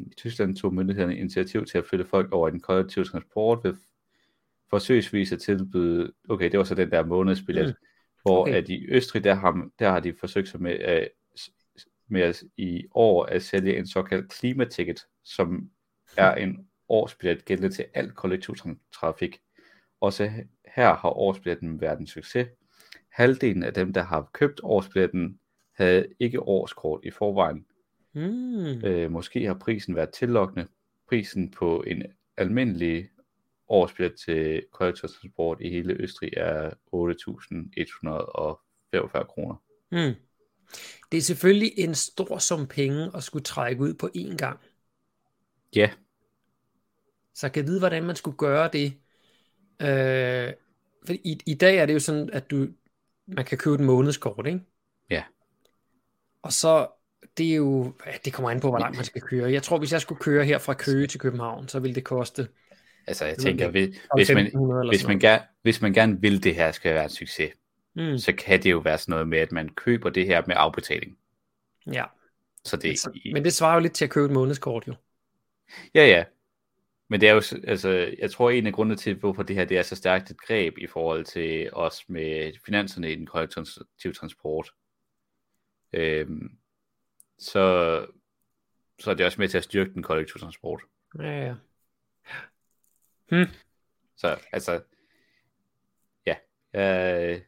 [0.06, 3.74] I Tyskland tog myndighederne initiativ til at flytte folk over i den kollektive transport ved
[4.70, 7.86] forsøgsvis at tilbyde, okay, det var så den der månedsbillet, mm.
[8.22, 8.54] hvor okay.
[8.54, 11.08] at i Østrig, der har, der har de forsøgt sig med, at,
[12.08, 15.70] med at, i år at sælge en såkaldt klimaticket, som
[16.16, 18.54] er en årsbillet gældende til al kollektiv
[18.92, 19.40] trafik.
[20.00, 20.30] Også
[20.76, 22.48] her har årsbilletten været en succes,
[23.08, 25.38] halvdelen af dem, der har købt årsbilletten,
[25.74, 27.66] havde ikke årskort i forvejen.
[28.18, 28.84] Mm.
[28.84, 30.66] Øh, måske har prisen været tillokkende.
[31.08, 32.02] Prisen på en
[32.36, 33.08] almindelig
[33.68, 36.74] årsbillet til kollektiv transport i hele Østrig er 8.145
[39.24, 39.54] kroner.
[39.90, 40.14] Mm.
[41.12, 44.60] Det er selvfølgelig en stor sum penge at skulle trække ud på én gang.
[45.76, 45.90] Ja.
[47.34, 48.86] Så jeg kan vide, hvordan man skulle gøre det.
[49.80, 50.52] Øh,
[51.06, 52.66] for i, i dag er det jo sådan, at du,
[53.26, 54.60] man kan købe et månedskort, ikke?
[55.10, 55.22] Ja.
[56.42, 56.88] Og så,
[57.38, 57.92] det er jo,
[58.24, 59.52] det kommer an på, hvor langt man skal køre.
[59.52, 62.48] Jeg tror, hvis jeg skulle køre her fra Køge til København, så ville det koste...
[63.06, 64.50] Altså, jeg tænker, hvis, hvis, man,
[64.88, 67.52] hvis, man gerne, hvis man gerne vil, det her skal være en succes,
[67.94, 68.18] mm.
[68.18, 71.16] så kan det jo være sådan noget med, at man køber det her med afbetaling.
[71.92, 72.04] Ja.
[72.64, 74.94] Så det, men, så, men det svarer jo lidt til at købe et månedskort, jo.
[75.94, 76.24] Ja, ja.
[77.08, 79.78] Men det er jo, altså, jeg tror en af grundene til, hvorfor det her det
[79.78, 84.70] er så stærkt et greb i forhold til os med finanserne i den kollektive transport,
[85.92, 86.57] øhm,
[87.38, 88.06] så,
[88.98, 90.82] så er det også med til at styrke den kollektive transport.
[91.18, 91.54] Ja, ja.
[93.30, 93.46] Hmm.
[94.16, 94.80] Så altså,
[96.26, 96.34] ja,
[96.72, 97.42] jeg,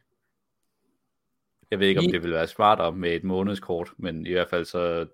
[1.71, 4.65] jeg ved ikke, om det vil være smartere med et månedskort, men i hvert fald
[4.65, 5.07] så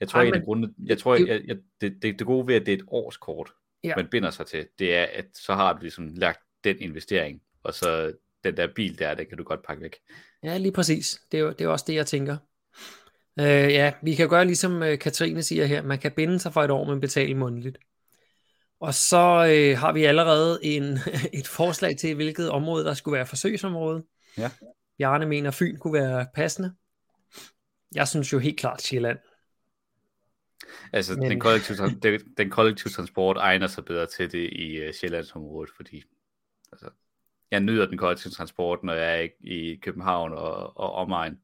[0.00, 2.54] jeg tror, Ej, en af grunde, jeg tror, jeg, jeg, det, det, det gode ved,
[2.54, 3.52] at det er et årskort,
[3.84, 3.96] ja.
[3.96, 7.74] man binder sig til, det er, at så har du ligesom lagt den investering, og
[7.74, 8.12] så
[8.44, 9.96] den der bil der, den kan du godt pakke væk.
[10.42, 11.20] Ja, lige præcis.
[11.32, 12.36] Det er jo, det er også det, jeg tænker.
[13.40, 16.62] Øh, ja, vi kan gøre ligesom uh, Katrine siger her, man kan binde sig for
[16.62, 17.78] et år, men betale månedligt.
[18.80, 20.98] Og så øh, har vi allerede en,
[21.40, 24.04] et forslag til, hvilket område der skulle være forsøgsområde.
[24.38, 24.50] Ja.
[24.98, 26.74] Bjarne mener, Fyn kunne være passende.
[27.94, 29.18] Jeg synes jo helt klart Sjælland.
[30.92, 31.30] Altså, Men...
[31.30, 36.02] den, kollektive, den, den kollektive transport egner sig bedre til det i uh, Sjællandsområdet, fordi
[36.72, 36.90] altså,
[37.50, 41.38] jeg nyder den kollektive transport, når jeg er i København og, og omegn,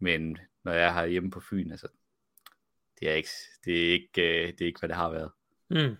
[0.00, 1.88] men når jeg er hjemme på Fyn, altså,
[3.00, 3.30] det er ikke,
[3.64, 5.30] det er ikke, uh, det er ikke hvad det har været.
[5.70, 5.96] Mm.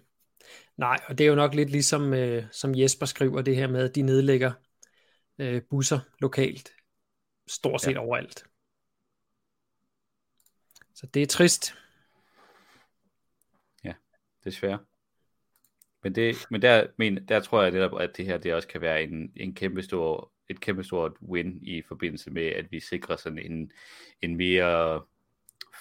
[0.76, 3.88] Nej, og det er jo nok lidt ligesom, uh, som Jesper skriver det her med,
[3.88, 4.52] at de nedlægger
[5.42, 6.70] uh, busser lokalt,
[7.46, 8.00] stort set ja.
[8.00, 8.44] overalt.
[10.94, 11.74] Så det er trist
[14.46, 14.78] desværre.
[16.02, 18.80] Men, det, men der, men der tror jeg netop, at det her det også kan
[18.80, 23.16] være en, en kæmpe stor, et kæmpe stort win i forbindelse med, at vi sikrer
[23.16, 23.72] sådan en,
[24.22, 25.02] en mere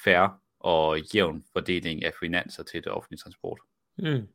[0.04, 3.60] fair og jævn fordeling af finanser til det offentlige transport.
[3.97, 4.28] Mm.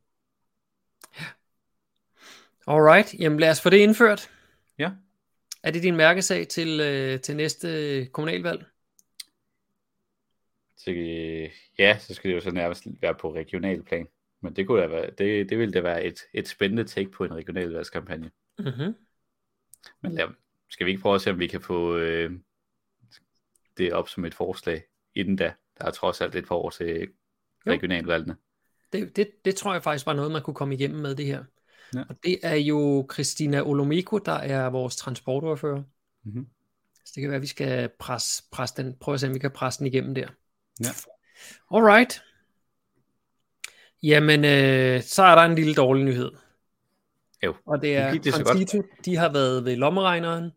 [2.67, 4.29] Alright, jamen lad os få det indført.
[4.77, 4.91] Ja.
[5.63, 8.65] Er det din mærkesag til, øh, til næste kommunalvalg?
[10.87, 14.07] Øh, ja, så skal det jo så nærmest være på regional plan.
[14.41, 17.23] Men det, kunne da være, det, det ville da være et, et spændende take på
[17.23, 18.31] en regionalvalgskampagne.
[18.59, 18.95] Mm-hmm.
[20.01, 20.27] Men lad,
[20.69, 22.31] skal vi ikke prøve at se, om vi kan få øh,
[23.77, 24.83] det op som et forslag
[25.15, 25.53] inden da?
[25.77, 27.07] Der er trods alt et par år til
[27.67, 28.35] regionalvalgene.
[28.93, 31.43] Det, det, det tror jeg faktisk var noget, man kunne komme igennem med det her.
[31.95, 32.03] Ja.
[32.09, 35.83] Og det er jo Christina Olomiko, der er vores transportordfører.
[36.23, 36.47] Mm-hmm.
[37.05, 39.39] Så det kan være, at vi skal presse, presse den, prøve at se, om vi
[39.39, 40.27] kan presse den igennem der.
[40.83, 40.89] Ja.
[41.71, 42.23] Alright.
[44.03, 46.31] Jamen, øh, så er der en lille dårlig nyhed.
[47.45, 48.33] Jo, Og det er det.
[48.33, 50.51] Concito, de har været ved lommeregneren,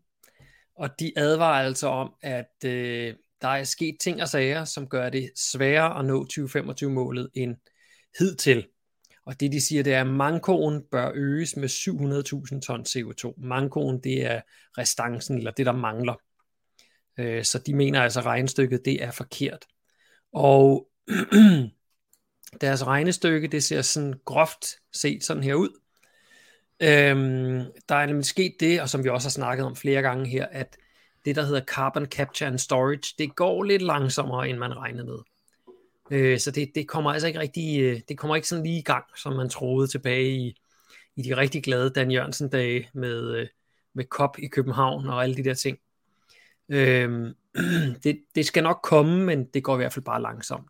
[0.75, 5.09] og de advarer altså om, at øh, der er sket ting og sager, som gør
[5.09, 7.55] det sværere at nå 2025-målet end
[8.19, 8.67] hidtil.
[9.25, 13.33] Og det de siger, det er, at mankoen bør øges med 700.000 ton CO2.
[13.47, 14.41] Mankoen, det er
[14.77, 16.15] restancen, eller det der mangler.
[17.19, 19.65] Øh, så de mener altså, at regnestykket, det er forkert.
[20.33, 20.87] Og
[22.61, 25.79] deres regnestykke, det ser sådan groft set sådan her ud.
[26.79, 30.29] Øhm, der er nemlig sket det, og som vi også har snakket om flere gange
[30.29, 30.77] her, at
[31.25, 35.17] det, der hedder Carbon Capture and Storage, det går lidt langsommere, end man regnede med.
[36.11, 38.81] Øh, så det, det kommer altså ikke rigtig, øh, det kommer ikke sådan lige i
[38.81, 40.55] gang, som man troede tilbage i,
[41.15, 43.47] i de rigtig glade Dan Jørgensen dage med, øh,
[43.93, 45.77] med COP i København og alle de der ting.
[46.69, 47.33] Øh,
[48.03, 50.67] det, det skal nok komme, men det går i hvert fald bare langsomt.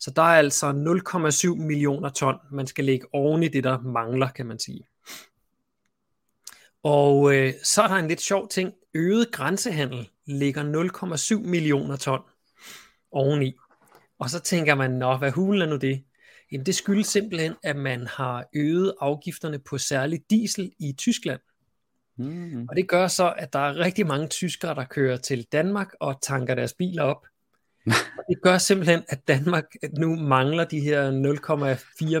[0.00, 4.28] Så der er altså 0,7 millioner ton, man skal lægge oven i det, der mangler,
[4.28, 4.86] kan man sige.
[6.86, 8.72] Og øh, så er der en lidt sjov ting.
[8.94, 10.62] Øget grænsehandel ligger
[11.42, 12.20] 0,7 millioner ton
[13.12, 13.54] oveni.
[14.18, 16.04] Og så tænker man, nå, hvad hulen er nu det?
[16.52, 21.40] Jamen det skyldes simpelthen, at man har øget afgifterne på særligt diesel i Tyskland.
[22.18, 22.66] Mm.
[22.68, 26.18] Og det gør så, at der er rigtig mange tyskere, der kører til Danmark og
[26.22, 27.26] tanker deres biler op.
[27.86, 29.64] Og det gør simpelthen, at Danmark
[29.98, 31.10] nu mangler de her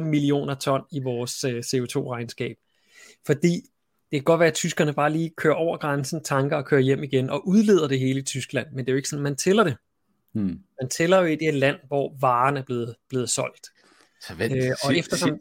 [0.00, 2.56] millioner ton i vores øh, CO2-regnskab.
[3.26, 3.62] Fordi
[4.10, 7.02] det kan godt være, at tyskerne bare lige kører over grænsen, tanker og kører hjem
[7.02, 8.66] igen og udleder det hele i Tyskland.
[8.72, 9.76] Men det er jo ikke sådan, man tæller det.
[10.32, 10.58] Mm.
[10.82, 13.68] Man tæller jo i det land, hvor varen er blevet, blevet solgt.
[14.20, 15.38] Så, vent, Øh, og sig- eftersom- sig-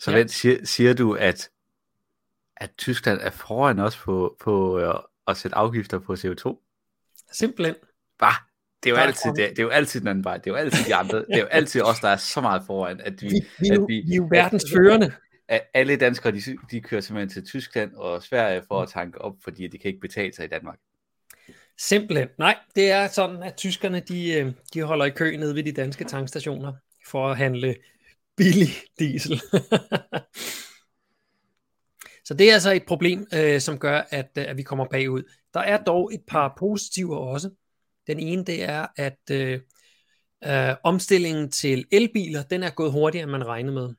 [0.00, 0.16] så Ja.
[0.18, 1.50] vent, siger, siger du, at,
[2.56, 4.94] at Tyskland er foran os på, på øh,
[5.28, 6.64] at sætte afgifter på CO2?
[7.32, 7.74] Simpelthen.
[8.18, 8.32] Bah,
[8.82, 10.36] det er jo er altid det, det er jo altid den anden vej.
[10.36, 11.18] Det er jo altid de andre.
[11.18, 13.72] Det er jo altid os, der er så meget foran, at vi, Vi, vi, er
[13.72, 15.12] at vi, vi er jo verdens førende.
[15.48, 19.34] At alle danskere, de, de kører simpelthen til Tyskland og Sverige for at tanke op,
[19.44, 20.78] fordi de kan ikke betale sig i Danmark.
[21.78, 22.28] Simpelthen.
[22.38, 25.72] Nej, det er sådan, at tyskerne de, øh, de holder i kø nede ved de
[25.72, 26.72] danske tankstationer
[27.06, 27.76] for at handle
[28.36, 29.40] billig diesel.
[32.24, 35.22] Så det er altså et problem, øh, som gør, at, øh, at vi kommer bagud.
[35.54, 37.50] Der er dog et par positiver også.
[38.06, 39.60] Den ene, det er, at øh,
[40.44, 43.94] øh, omstillingen til elbiler, den er gået hurtigere, end man regnede med.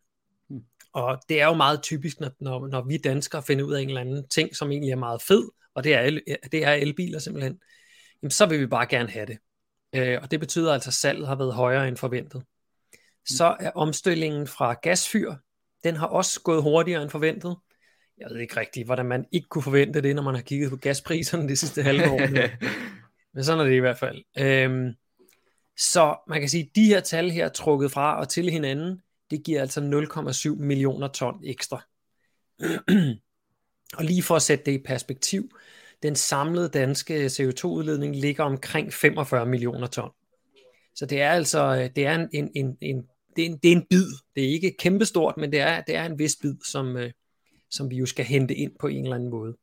[0.93, 3.87] Og det er jo meget typisk, når, når, når vi danskere finder ud af en
[3.87, 6.21] eller anden ting, som egentlig er meget fed, og det er, el,
[6.51, 7.59] det er elbiler simpelthen,
[8.21, 9.37] jamen så vil vi bare gerne have det.
[9.95, 12.43] Øh, og det betyder altså, at salget har været højere end forventet.
[13.29, 15.35] Så er omstillingen fra gasfyr,
[15.83, 17.57] den har også gået hurtigere end forventet.
[18.17, 20.75] Jeg ved ikke rigtigt, hvordan man ikke kunne forvente det, når man har kigget på
[20.75, 22.19] gaspriserne det sidste halve år.
[22.19, 22.49] Men,
[23.33, 24.23] men sådan er det i hvert fald.
[24.39, 24.93] Øhm,
[25.77, 29.43] så man kan sige, at de her tal her trukket fra og til hinanden, det
[29.43, 29.79] giver altså
[30.55, 31.83] 0,7 millioner ton ekstra.
[33.97, 35.49] og lige for at sætte det i perspektiv,
[36.03, 40.11] den samlede danske CO2-udledning ligger omkring 45 millioner ton.
[40.95, 43.71] Så det er altså øh, det er en, en, en, en, det er en, det
[43.71, 44.05] er en bid.
[44.35, 47.11] Det er ikke kæmpestort, men det er, det er en vis bid, som, øh,
[47.69, 49.57] som vi jo skal hente ind på en eller anden måde.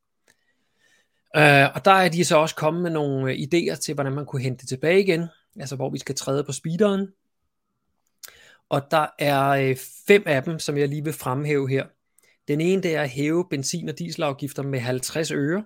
[1.37, 4.27] Øh, og der er de så også kommet med nogle øh, idéer til, hvordan man
[4.27, 5.27] kunne hente det tilbage igen,
[5.61, 7.09] altså hvor vi skal træde på speederen.
[8.69, 9.77] Og der er øh,
[10.07, 11.87] fem af dem, som jeg lige vil fremhæve her.
[12.49, 15.65] Den ene, det er at hæve benzin- og dieselafgifter med 50 øre.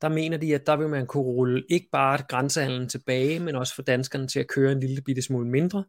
[0.00, 3.74] Der mener de, at der vil man kunne rulle ikke bare grænsehandlen tilbage, men også
[3.74, 5.84] få danskerne til at køre en lille bitte smule mindre,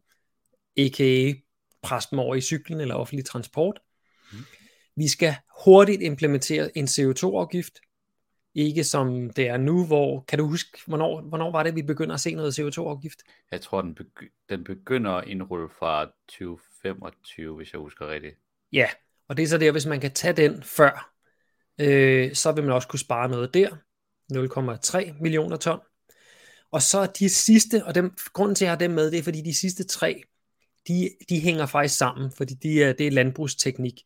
[0.76, 1.32] a.k.a.
[1.82, 3.80] presse dem over i cyklen eller offentlig transport.
[4.32, 4.38] Mm.
[4.96, 7.80] Vi skal hurtigt implementere en CO2-afgift,
[8.54, 12.14] ikke som det er nu, hvor, kan du huske, hvornår, hvornår var det, vi begynder
[12.14, 13.22] at se noget CO2-afgift?
[13.50, 18.36] Jeg tror, den, begy- den begynder at indrulle fra 2025, hvis jeg husker rigtigt.
[18.72, 18.86] Ja,
[19.28, 21.12] og det er så der, hvis man kan tage den før,
[21.80, 23.76] øh, så vil man også kunne spare noget der.
[24.32, 25.80] 0,3 millioner ton.
[26.72, 29.22] Og så de sidste, og dem, grunden til at jeg har dem med, det er
[29.22, 30.22] fordi de sidste tre,
[30.88, 34.00] de, de hænger faktisk sammen, fordi de er, det er landbrugsteknik.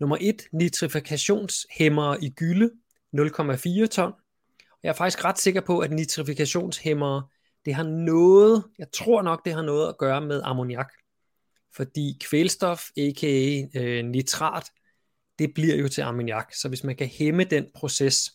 [0.00, 2.70] Nummer 1, nitrifikationshæmmere i gylde,
[3.18, 4.12] 0,4 ton.
[4.82, 7.26] Jeg er faktisk ret sikker på, at nitrifikationshæmmere,
[7.64, 10.92] det har noget, jeg tror nok, det har noget at gøre med ammoniak.
[11.76, 13.62] Fordi kvælstof, a.k.a.
[13.74, 14.64] Øh, nitrat,
[15.38, 16.54] det bliver jo til ammoniak.
[16.54, 18.32] Så hvis man kan hæmme den proces,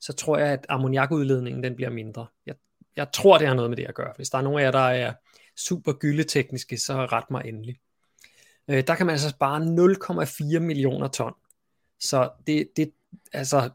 [0.00, 2.26] så tror jeg, at ammoniakudledningen den bliver mindre.
[2.46, 2.54] Jeg,
[2.96, 4.12] jeg tror, det har noget med det at gøre.
[4.16, 5.12] Hvis der er nogen af jer, der er
[5.56, 7.78] super gyldetekniske, så ret mig endelig.
[8.68, 9.60] Øh, der kan man altså spare
[10.56, 11.32] 0,4 millioner ton.
[12.00, 12.92] Så det, det,
[13.32, 13.70] altså,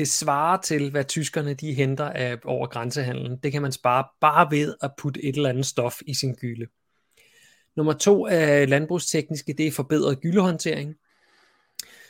[0.00, 3.38] det svarer til, hvad tyskerne de henter af, over grænsehandlen.
[3.42, 6.66] Det kan man spare bare ved at putte et eller andet stof i sin gylde.
[7.76, 10.94] Nummer to af landbrugstekniske, det er forbedret gyldehåndtering.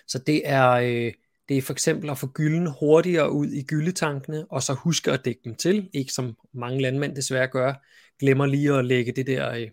[0.07, 1.13] Så det er, øh,
[1.49, 5.25] det er for eksempel at få gylden hurtigere ud i gyldetankene, og så huske at
[5.25, 7.75] dække dem til, ikke som mange landmænd desværre gør,
[8.19, 9.71] glemmer lige at lægge det der, øh,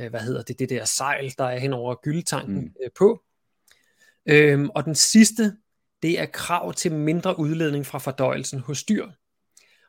[0.00, 2.74] øh hvad hedder det, det der sejl, der er hen over gyldetanken mm.
[2.84, 3.22] øh, på.
[4.26, 5.56] Øhm, og den sidste,
[6.02, 9.06] det er krav til mindre udledning fra fordøjelsen hos dyr.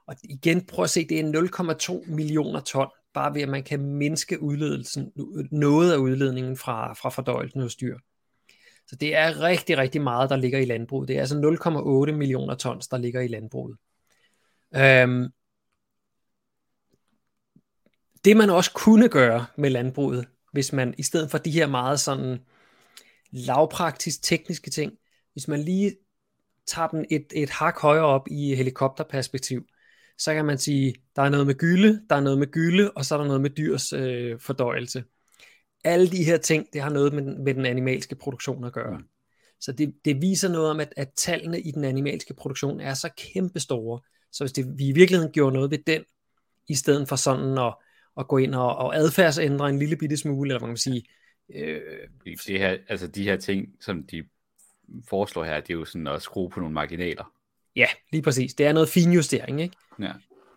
[0.07, 3.79] Og igen, prøv at se, det er 0,2 millioner ton, bare ved at man kan
[3.79, 5.11] mindske udledelsen,
[5.51, 7.97] noget af udledningen fra, fra fordøjelsen hos dyr.
[8.87, 11.07] Så det er rigtig, rigtig meget, der ligger i landbruget.
[11.07, 13.77] Det er altså 0,8 millioner tons, der ligger i landbruget.
[14.75, 15.29] Øhm,
[18.25, 21.99] det man også kunne gøre med landbruget, hvis man i stedet for de her meget
[21.99, 22.39] sådan
[23.31, 24.93] lavpraktisk tekniske ting,
[25.33, 25.95] hvis man lige
[26.67, 29.65] tager den et, et hak højere op i helikopterperspektiv,
[30.17, 33.05] så kan man sige, der er noget med gylde, der er noget med gylde, og
[33.05, 35.03] så er der noget med dyrs øh, fordøjelse.
[35.83, 38.97] Alle de her ting, det har noget med, med den animalske produktion at gøre.
[38.97, 39.03] Mm.
[39.59, 43.09] Så det, det viser noget om, at, at tallene i den animalske produktion er så
[43.17, 43.99] kæmpe store.
[44.31, 46.03] Så hvis det, vi i virkeligheden gjorde noget ved den,
[46.69, 47.75] i stedet for sådan at,
[48.17, 51.03] at gå ind og, og adfærdsændre en lille bitte smule, eller man kan sige.
[51.55, 51.81] Øh,
[52.25, 54.23] det her, altså de her ting, som de
[55.09, 57.33] foreslår her, det er jo sådan at skrue på nogle marginaler.
[57.75, 58.53] Ja, lige præcis.
[58.53, 59.75] Det er noget finjustering, ikke?
[59.99, 60.11] Ja.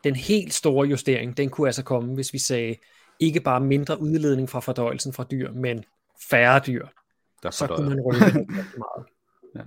[0.04, 2.76] Den helt store justering, den kunne altså komme, hvis vi sagde,
[3.20, 5.84] ikke bare mindre udledning fra fordøjelsen fra dyr, men
[6.30, 6.86] færre dyr.
[7.42, 8.46] Der så kunne man rykke
[8.84, 9.06] meget.
[9.54, 9.60] ja.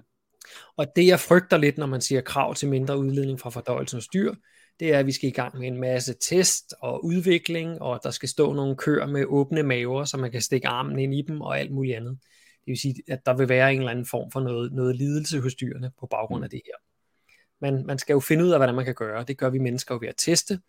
[0.78, 4.08] Og det jeg frygter lidt, når man siger krav til mindre udledning fra fordøjelsen hos
[4.08, 4.34] dyr,
[4.80, 8.12] det er, at vi skal i gang med en masse test og udvikling, og der
[8.12, 11.42] skal stå nogle køer med åbne maver, så man kan stikke armen ind i dem
[11.42, 12.20] og alt muligt andet.
[12.66, 15.40] Det vil sige, at der vil være en eller anden form for noget, noget lidelse
[15.40, 16.74] hos dyrene på baggrund af det her.
[17.62, 19.24] Men man skal jo finde ud af, hvordan man kan gøre.
[19.24, 20.60] Det gør vi mennesker jo ved at teste.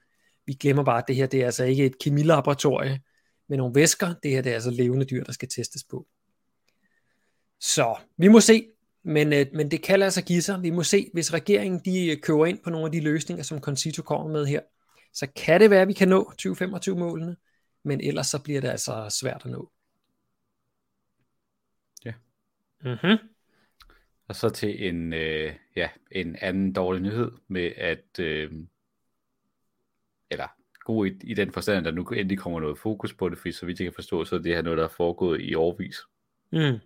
[0.47, 3.01] Vi glemmer bare, at det her det er altså ikke et kemilaboratorie
[3.49, 4.15] med nogle væsker.
[4.23, 6.07] Det her det er altså levende dyr, der skal testes på.
[7.61, 8.67] Så vi må se,
[9.03, 10.63] men, øh, men det kan lade sig give sig.
[10.63, 14.03] Vi må se, hvis regeringen de køber ind på nogle af de løsninger, som Concito
[14.03, 14.61] kommer med her,
[15.13, 17.37] så kan det være, at vi kan nå 2025-målene,
[17.85, 19.71] men ellers så bliver det altså svært at nå.
[22.05, 22.13] Ja.
[22.81, 23.19] Mm-hmm.
[24.29, 28.53] Og så til en, øh, ja, en anden dårlig nyhed med, at, øh,
[30.31, 30.47] eller
[30.85, 33.53] god i, i den forstand, at der nu endelig kommer noget fokus på det, fordi
[33.53, 35.97] så vidt jeg kan forstå, så er det her noget, der er foregået i årvis.
[36.53, 36.79] Mm.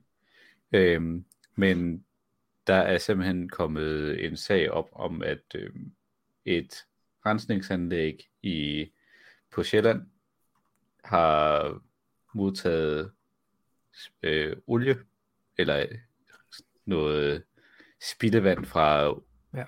[0.73, 2.05] Øhm, men
[2.67, 5.71] der er simpelthen kommet en sag op om, at øh,
[6.45, 6.87] et
[7.27, 8.87] rensningsanlæg i,
[9.51, 10.03] på Sjælland
[11.05, 11.81] har
[12.35, 13.11] modtaget
[14.23, 14.97] øh, olie,
[15.59, 15.87] eller
[16.87, 17.43] noget
[18.11, 19.15] spildevand fra,
[19.55, 19.65] ja.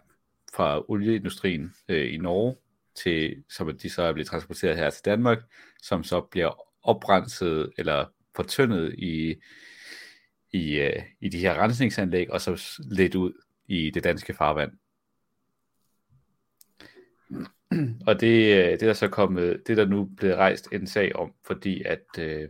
[0.54, 2.56] fra olieindustrien øh, i Norge,
[2.94, 5.38] til, som de så er blevet transporteret her til Danmark,
[5.82, 8.04] som så bliver oprenset eller
[8.36, 9.34] fortyndet i,
[10.52, 13.32] i, øh, i de her rensningsanlæg, og så lidt ud
[13.66, 14.72] i det danske farvand.
[18.06, 20.86] Og det, øh, det er der så kommet, det er der nu blevet rejst en
[20.86, 22.48] sag om, fordi at, øh,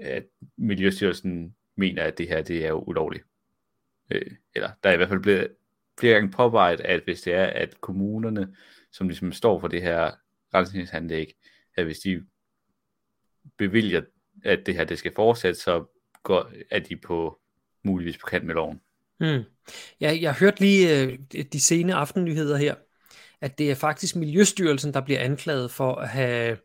[0.00, 0.24] at
[0.58, 3.24] Miljøstyrelsen mener, at det her det er jo ulovligt.
[4.10, 5.48] Øh, eller der er i hvert fald blevet
[6.00, 8.56] flere gange påvejet, at hvis det er, at kommunerne,
[8.92, 10.10] som ligesom står for det her
[10.54, 11.32] rensningsanlæg,
[11.76, 12.22] at hvis de
[13.58, 14.02] bevilger,
[14.44, 15.84] at det her det skal fortsætte, så
[16.22, 17.40] går, er de på
[17.84, 18.80] muligvis på kant med loven.
[19.18, 19.42] Hmm.
[20.00, 21.18] Ja, jeg hørte lige øh,
[21.52, 22.74] de sene aftennyheder her,
[23.40, 26.58] at det er faktisk Miljøstyrelsen, der bliver anklaget for at have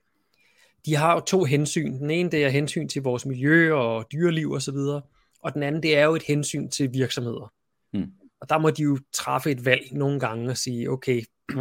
[0.86, 2.00] de har jo to hensyn.
[2.00, 5.02] Den ene det er hensyn til vores miljø og dyreliv osv., og,
[5.42, 7.54] og den anden det er jo et hensyn til virksomheder.
[7.94, 8.12] Mm.
[8.42, 11.60] Og der må de jo træffe et valg nogle gange og sige, okay, mm.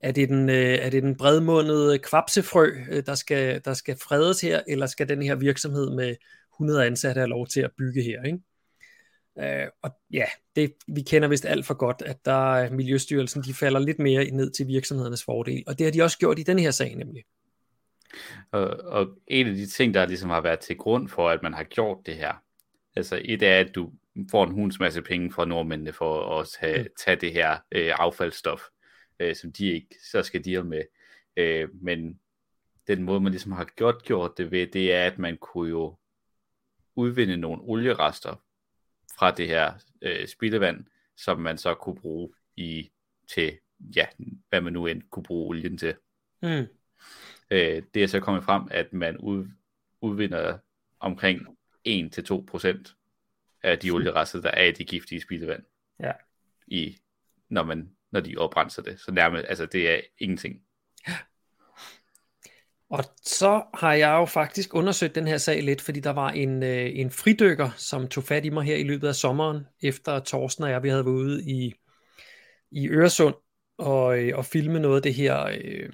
[0.00, 4.40] er, det den, øh, er det den bredmundede kvapsefrø, øh, der skal, der skal fredes
[4.40, 6.16] her, eller skal den her virksomhed med
[6.54, 8.38] 100 ansatte have lov til at bygge her, ikke?
[9.36, 10.24] Uh, og ja,
[10.56, 14.50] det, vi kender vist alt for godt, at der Miljøstyrelsen, de falder lidt mere ned
[14.50, 17.24] til virksomhedernes fordel, og det har de også gjort i den her sag nemlig.
[18.50, 21.54] Og, og en af de ting, der ligesom har været til grund for, at man
[21.54, 22.32] har gjort det her,
[22.96, 23.92] altså et er, at du
[24.30, 26.88] får en hunds masse penge fra nordmændene for at tage, mm.
[27.04, 28.62] tage det her øh, affaldsstof,
[29.20, 30.82] øh, som de ikke så skal deal med.
[31.36, 32.20] Øh, men
[32.86, 35.98] den måde, man ligesom har gjort, gjort det ved, det er, at man kunne jo
[36.96, 38.42] udvinde nogle olierester
[39.18, 40.84] fra det her øh, spildevand,
[41.16, 42.90] som man så kunne bruge i
[43.28, 43.58] til,
[43.96, 44.06] ja,
[44.48, 45.94] hvad man nu end kunne bruge olien til.
[46.42, 46.66] Mm.
[47.50, 49.46] Øh, det er så kommet frem, at man ud,
[50.00, 50.58] udvinder
[51.00, 51.40] omkring
[51.88, 52.94] 1-2%
[53.62, 55.62] af de olierester, der er i de giftige spildevand.
[56.00, 56.12] Ja.
[56.66, 56.98] I,
[57.48, 59.00] når, man, når de oprenser det.
[59.00, 60.62] Så nærmest, altså det er ingenting.
[62.90, 66.62] Og så har jeg jo faktisk undersøgt den her sag lidt, fordi der var en,
[66.62, 70.64] øh, en fridykker, som tog fat i mig her i løbet af sommeren, efter Torsten
[70.64, 71.74] og jeg, vi havde været ude i,
[72.70, 73.34] i Øresund
[73.78, 75.92] og, øh, og filme noget af det her øh,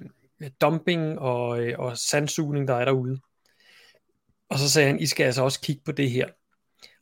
[0.61, 3.19] dumping og, øh, og sandsugning, der er derude.
[4.49, 6.27] Og så sagde han, I skal altså også kigge på det her.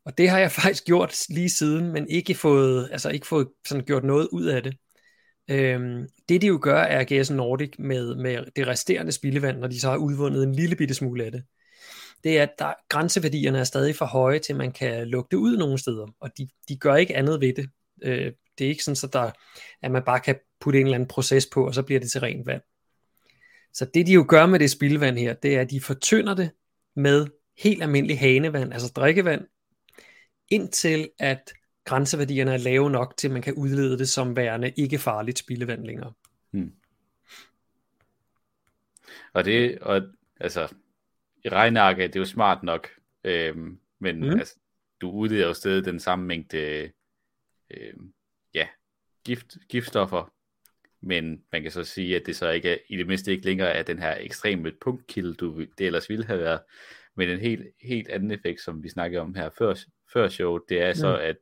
[0.05, 3.85] Og det har jeg faktisk gjort lige siden, men ikke fået, altså ikke fået sådan
[3.85, 4.77] gjort noget ud af det.
[5.49, 9.79] Øhm, det de jo gør er GS Nordic med, med det resterende spildevand, når de
[9.79, 11.43] så har udvundet en lille bitte smule af det,
[12.23, 15.57] det er, at der, grænseværdierne er stadig for høje, til man kan lukke det ud
[15.57, 17.69] nogle steder, og de, de gør ikke andet ved det.
[18.03, 19.31] Øh, det er ikke sådan, så der,
[19.81, 22.21] at man bare kan putte en eller anden proces på, og så bliver det til
[22.21, 22.61] rent vand.
[23.73, 26.51] Så det de jo gør med det spildevand her, det er, at de fortynder det
[26.95, 29.47] med helt almindelig hanevand, altså drikkevand,
[30.49, 31.53] indtil at
[31.85, 35.85] grænseværdierne er lave nok til, at man kan udlede det som værende ikke farligt spildevand
[35.85, 36.13] længere.
[36.51, 36.73] Hmm.
[39.33, 40.01] Og det, og
[40.39, 40.73] altså,
[41.43, 41.49] i
[42.07, 42.89] det er jo smart nok,
[43.23, 44.39] øhm, men mm.
[44.39, 44.55] altså,
[45.01, 46.91] du udleder jo stadig den samme mængde
[47.69, 48.13] øhm,
[48.53, 48.67] ja,
[49.23, 50.33] gift, giftstoffer,
[51.03, 53.69] men man kan så sige, at det så ikke er, i det mindste ikke længere
[53.69, 56.59] er den her ekstreme punktkilde, du det ellers ville have været,
[57.15, 59.73] men en helt, helt anden effekt, som vi snakkede om her før,
[60.13, 61.21] før show, det er så, mm.
[61.21, 61.35] at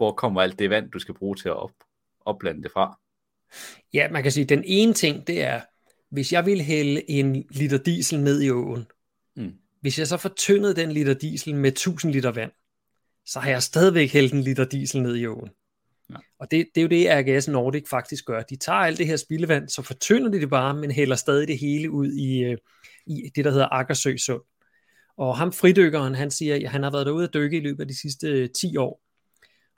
[0.00, 1.70] hvor kommer alt det vand, du skal bruge til at op,
[2.20, 2.98] opblande det fra?
[3.94, 5.60] Ja, man kan sige, at den ene ting, det er,
[6.10, 8.86] hvis jeg vil hælde en liter diesel ned i åen,
[9.36, 9.52] mm.
[9.80, 12.50] hvis jeg så fortyndede den liter diesel med 1000 liter vand,
[13.26, 15.50] så har jeg stadigvæk hældt en liter diesel ned i åen.
[16.12, 16.16] Ja.
[16.38, 18.42] Og det, det er jo det, RGS Nordic faktisk gør.
[18.42, 21.58] De tager alt det her spildevand, så fortynder de det bare, men hælder stadig det
[21.58, 22.56] hele ud i, øh,
[23.06, 24.42] i det, der hedder Akkersø Sund.
[25.16, 27.88] Og ham fridykkeren, han siger, at han har været derude at dykke i løbet af
[27.88, 29.02] de sidste øh, 10 år,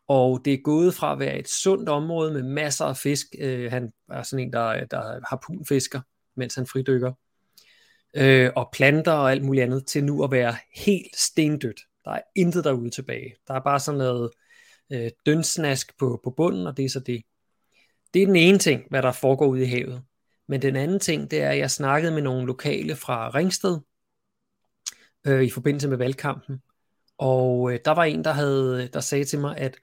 [0.09, 3.27] og det er gået fra at være et sundt område med masser af fisk.
[3.39, 6.01] Øh, han er sådan en, der, der har punfisker,
[6.37, 7.13] mens han fridykker.
[8.17, 11.81] Øh, og planter og alt muligt andet, til nu at være helt stendødt.
[12.05, 13.35] Der er intet derude tilbage.
[13.49, 14.31] Der er bare sådan noget
[14.93, 17.23] øh, dønsnask på, på bunden, og det er så det.
[18.15, 20.03] Det er den ene ting, hvad der foregår ude i havet.
[20.49, 23.79] Men den anden ting, det er, at jeg snakkede med nogle lokale fra Ringsted
[25.27, 26.63] øh, i forbindelse med valgkampen.
[27.19, 29.77] Og øh, der var en, der, havde, der sagde til mig, at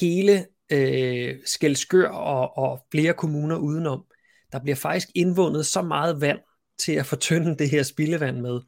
[0.00, 4.04] hele øh, Skelskør og, og flere kommuner udenom,
[4.52, 6.38] der bliver faktisk indvundet så meget vand
[6.78, 8.60] til at fortynde det her spildevand med,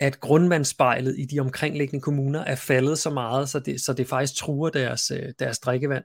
[0.00, 4.36] at grundvandsspejlet i de omkringliggende kommuner er faldet så meget, så det, så det faktisk
[4.38, 6.04] truer deres, øh, deres drikkevand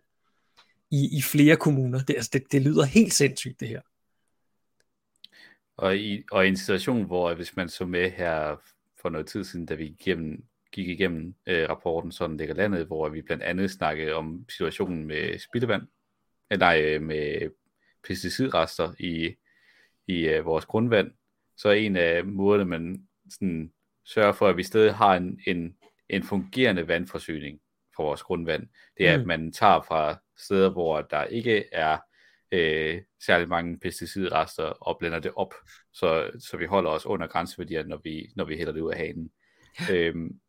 [0.91, 1.99] i, i flere kommuner.
[1.99, 3.81] Det, altså det, det lyder helt sindssygt, det her.
[5.77, 8.55] Og i, og i en situation, hvor hvis man så med her
[9.01, 13.09] for noget tid siden, da vi igennem gik igennem øh, rapporten Sådan ligger landet, hvor
[13.09, 15.81] vi blandt andet snakkede om situationen med spildevand,
[16.51, 17.49] eller nej, øh, med
[18.07, 19.35] pesticidrester i,
[20.07, 21.11] i øh, vores grundvand,
[21.57, 23.71] så er en af måderne, man sådan,
[24.14, 25.76] sørger for, at vi stadig har en, en,
[26.09, 27.59] en fungerende vandforsyning
[27.95, 29.22] for vores grundvand, det er, mm.
[29.22, 31.97] at man tager fra steder, hvor der ikke er
[32.51, 35.53] øh, særlig mange pesticidrester og blender det op,
[35.93, 38.97] så, så vi holder os under grænseværdierne, når vi, når vi hælder det ud af
[38.97, 39.32] hanen.
[39.91, 40.39] øhm,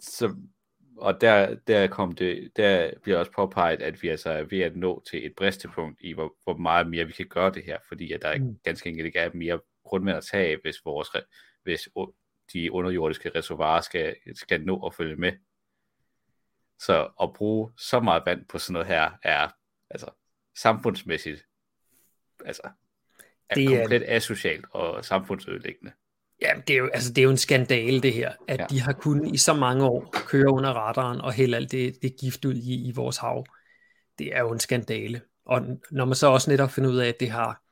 [0.00, 0.36] så,
[0.96, 4.76] og der, der, kom det, der bliver også påpeget, at vi altså er ved at
[4.76, 8.12] nå til et bristepunkt i, hvor, hvor meget mere vi kan gøre det her, fordi
[8.12, 8.58] at der mm.
[8.64, 11.08] ganske enkelt ikke er mere grundvand at tage hvis, vores,
[11.70, 11.88] hvis
[12.52, 15.32] de underjordiske reservoirer skal, skal nå at følge med.
[16.78, 19.48] Så at bruge så meget vand på sådan noget her er
[19.90, 20.10] altså
[20.56, 21.46] samfundsmæssigt
[22.44, 22.62] altså
[23.50, 25.92] er det er komplet asocialt og samfundsødelæggende.
[26.42, 28.66] Ja, det er, jo, altså, det er jo en skandale det her, at ja.
[28.70, 32.16] de har kunnet i så mange år køre under radaren og hælde alt det, det
[32.20, 33.46] gift ud i, i vores hav.
[34.18, 35.20] Det er jo en skandale.
[35.44, 37.62] Og når man så også netop finder ud af, at det har,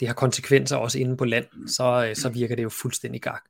[0.00, 3.42] det har konsekvenser også inde på land, så, øh, så virker det jo fuldstændig gak.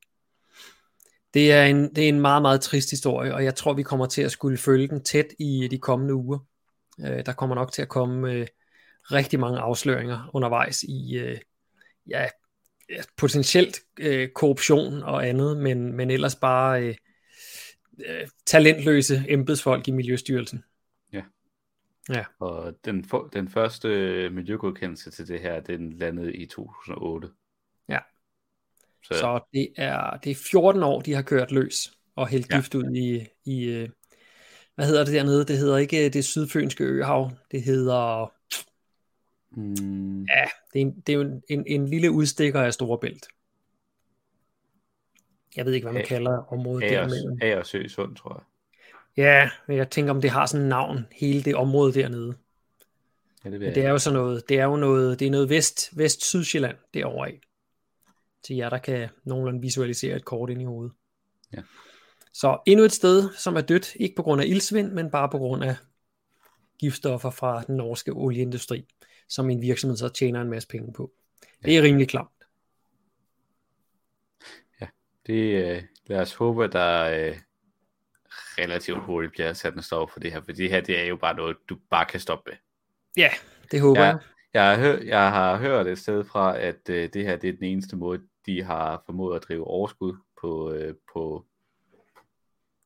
[1.34, 4.06] Det er, en, det er en meget, meget trist historie, og jeg tror, vi kommer
[4.06, 6.38] til at skulle følge den tæt i øh, de kommende uger.
[7.00, 8.46] Øh, der kommer nok til at komme øh,
[9.02, 11.38] rigtig mange afsløringer undervejs i, øh,
[12.08, 12.26] ja,
[13.16, 16.94] potentielt øh, korruption og andet, men, men ellers bare øh,
[18.06, 20.64] øh talentløse embedsfolk i Miljøstyrelsen.
[22.08, 22.24] Ja.
[22.38, 23.88] Og den, for, den første
[24.32, 27.28] miljøgodkendelse til det her, den landede i 2008.
[27.88, 27.98] Ja.
[29.02, 32.56] Så, så det, er, det er 14 år, de har kørt løs og hældt ja.
[32.56, 33.88] gift ud i, i øh,
[34.74, 35.44] hvad hedder det dernede?
[35.44, 37.30] Det hedder ikke det sydfønske øhav.
[37.50, 38.32] Det hedder...
[39.50, 40.22] Mm.
[40.22, 43.26] Ja, det er, en, det er jo en, en, en lille udstikker af Storebælt.
[45.56, 47.38] Jeg ved ikke, hvad man A- kalder området Agers, dernede.
[47.42, 48.44] Agersø Sund, tror jeg.
[49.16, 52.36] Ja, jeg tænker, om det har sådan en navn, hele det område dernede.
[53.44, 55.98] Ja, det, det er jo sådan noget, det er jo noget, det er noget vest,
[55.98, 57.40] vest Sydsjælland derovre af.
[58.42, 60.92] Til jer, der kan nogenlunde visualisere et kort ind i hovedet.
[61.52, 61.62] Ja.
[62.32, 65.38] Så endnu et sted, som er dødt, ikke på grund af ildsvind, men bare på
[65.38, 65.76] grund af
[66.78, 68.86] giftstoffer fra den norske olieindustri,
[69.28, 71.12] som en virksomhed så tjener en masse penge på.
[71.64, 72.30] Det er rimelig klamt.
[74.80, 74.86] Ja,
[75.26, 77.36] det, øh, lad os håbe, at der øh,
[78.58, 81.16] relativt hurtigt bliver sat en stop for det her, for det her det er jo
[81.16, 82.58] bare noget, du bare kan stoppe med.
[83.16, 83.30] Ja,
[83.70, 84.18] det håber jeg.
[84.54, 87.48] Jeg, jeg, har, hør, jeg har hørt et sted fra, at øh, det her det
[87.48, 91.46] er den eneste måde, de har formået at drive overskud på, øh, på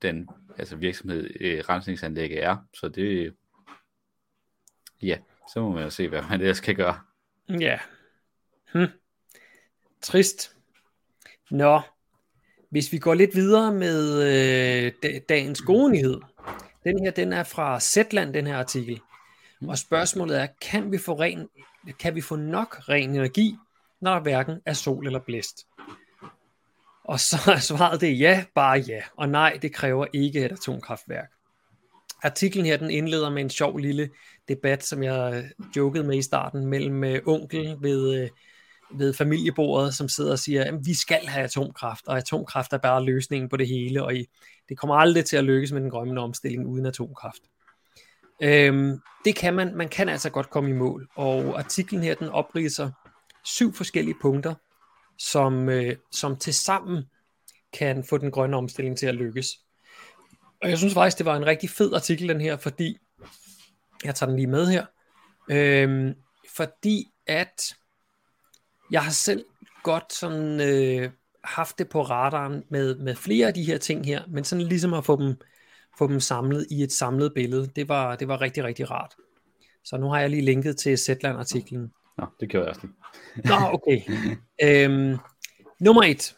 [0.03, 0.29] den
[0.59, 2.57] altså virksomhed, øh, rensningsanlægget er.
[2.75, 3.35] Så det,
[5.03, 5.19] ja,
[5.53, 7.01] så må man jo se, hvad man ellers kan gøre.
[7.49, 7.79] Ja.
[8.73, 8.87] Hm.
[10.03, 10.57] Trist.
[11.51, 11.81] Nå,
[12.71, 14.93] hvis vi går lidt videre med øh,
[15.29, 16.21] dagens gode nyhed.
[16.85, 19.01] Den her, den er fra Zetland, den her artikel.
[19.69, 21.49] Og spørgsmålet er, kan vi få, ren,
[21.99, 23.57] kan vi få nok ren energi,
[24.01, 25.67] når der hverken er sol eller blæst?
[27.05, 29.01] Og så er svaret det ja, bare ja.
[29.17, 31.31] Og nej, det kræver ikke et atomkraftværk.
[32.23, 34.11] Artiklen her, den indleder med en sjov lille
[34.49, 38.29] debat, som jeg øh, jokede med i starten, mellem øh, onkel ved, øh,
[38.93, 43.05] ved familiebordet, som sidder og siger, at vi skal have atomkraft, og atomkraft er bare
[43.05, 44.27] løsningen på det hele, og I,
[44.69, 47.43] det kommer aldrig til at lykkes med den grønne omstilling uden atomkraft.
[48.43, 52.29] Øhm, det kan man, man kan altså godt komme i mål, og artiklen her, den
[52.29, 52.91] opriser
[53.45, 54.55] syv forskellige punkter,
[55.19, 57.05] som, øh, som til sammen
[57.73, 59.47] kan få den grønne omstilling til at lykkes.
[60.63, 62.99] Og jeg synes faktisk, det var en rigtig fed artikel, den her, fordi,
[64.05, 64.87] jeg tager den lige med her,
[65.51, 66.15] øhm,
[66.57, 67.75] fordi at
[68.91, 69.45] jeg har selv
[69.83, 71.11] godt sådan øh,
[71.45, 74.95] haft det på radaren med, med flere af de her ting her, men sådan ligesom
[74.95, 75.37] at få dem,
[75.99, 79.15] få dem samlet i et samlet billede, det var, det var rigtig, rigtig rart.
[79.85, 81.93] Så nu har jeg lige linket til Zetland-artiklen.
[82.19, 83.49] Nå, det gjorde jeg også lige.
[83.49, 84.01] Nå, okay.
[84.63, 85.19] øhm,
[85.81, 86.37] nummer et.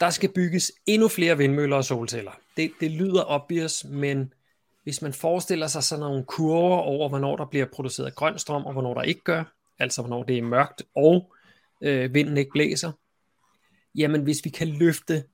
[0.00, 2.32] Der skal bygges endnu flere vindmøller og solceller.
[2.56, 4.32] Det, det lyder obvious, men
[4.82, 8.72] hvis man forestiller sig sådan nogle kurver over, hvornår der bliver produceret grøn strøm, og
[8.72, 9.44] hvornår der ikke gør,
[9.78, 11.33] altså hvornår det er mørkt, og
[11.84, 12.92] øh, vinden ikke blæser,
[13.94, 15.24] jamen hvis vi kan løfte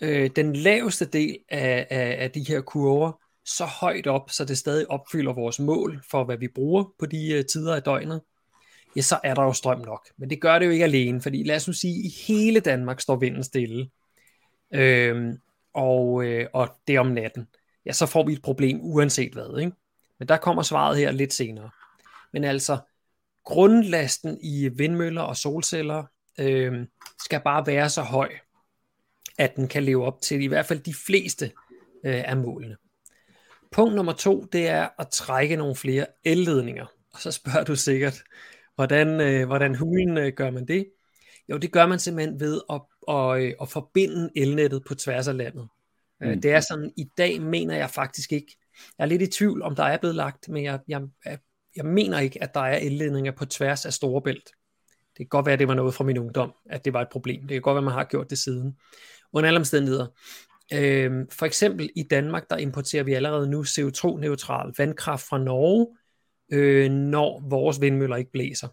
[0.00, 3.12] øh, den laveste del af, af, af de her kurver
[3.44, 7.32] så højt op, så det stadig opfylder vores mål for, hvad vi bruger på de
[7.32, 8.20] øh, tider af døgnet,
[8.96, 10.08] ja, så er der jo strøm nok.
[10.16, 13.00] Men det gør det jo ikke alene, fordi lad os nu sige, i hele Danmark
[13.00, 13.90] står vinden stille,
[14.74, 15.34] øh,
[15.74, 17.48] og, øh, og det er om natten.
[17.86, 19.58] Ja, så får vi et problem uanset hvad.
[19.58, 19.72] Ikke?
[20.18, 21.70] Men der kommer svaret her lidt senere.
[22.32, 22.78] Men altså,
[23.48, 26.04] grundlasten i vindmøller og solceller
[26.40, 26.86] øh,
[27.24, 28.32] skal bare være så høj,
[29.38, 31.44] at den kan leve op til i hvert fald de fleste
[32.04, 32.76] øh, af målene.
[33.72, 36.86] Punkt nummer to, det er at trække nogle flere elledninger.
[37.14, 38.22] Og så spørger du sikkert,
[38.78, 40.90] Hvordan, øh, hvordan hulen øh, gør man det?
[41.48, 45.36] Jo, det gør man simpelthen ved at, at, øh, at forbinde elnettet på tværs af
[45.36, 45.68] landet.
[46.22, 46.40] Øh, mm.
[46.40, 48.56] Det er sådan, i dag mener jeg faktisk ikke,
[48.98, 51.02] jeg er lidt i tvivl, om der er blevet lagt, men jeg, jeg,
[51.76, 54.50] jeg mener ikke, at der er elledninger på tværs af Storebælt.
[55.10, 57.08] Det kan godt være, at det var noget fra min ungdom, at det var et
[57.08, 57.40] problem.
[57.40, 58.76] Det kan godt være, at man har gjort det siden.
[59.32, 60.06] Under alle omstændigheder.
[60.72, 65.86] Øh, for eksempel i Danmark, der importerer vi allerede nu CO2-neutral vandkraft fra Norge,
[66.52, 68.68] øh, når vores vindmøller ikke blæser.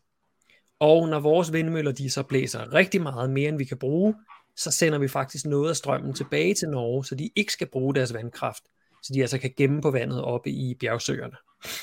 [0.80, 4.16] Og når vores vindmøller de så blæser rigtig meget mere, end vi kan bruge,
[4.56, 7.96] så sender vi faktisk noget af strømmen tilbage til Norge, så de ikke skal bruge
[7.96, 8.64] deres vandkraft,
[9.04, 11.36] så de altså kan gemme på vandet oppe i bjergsøerne.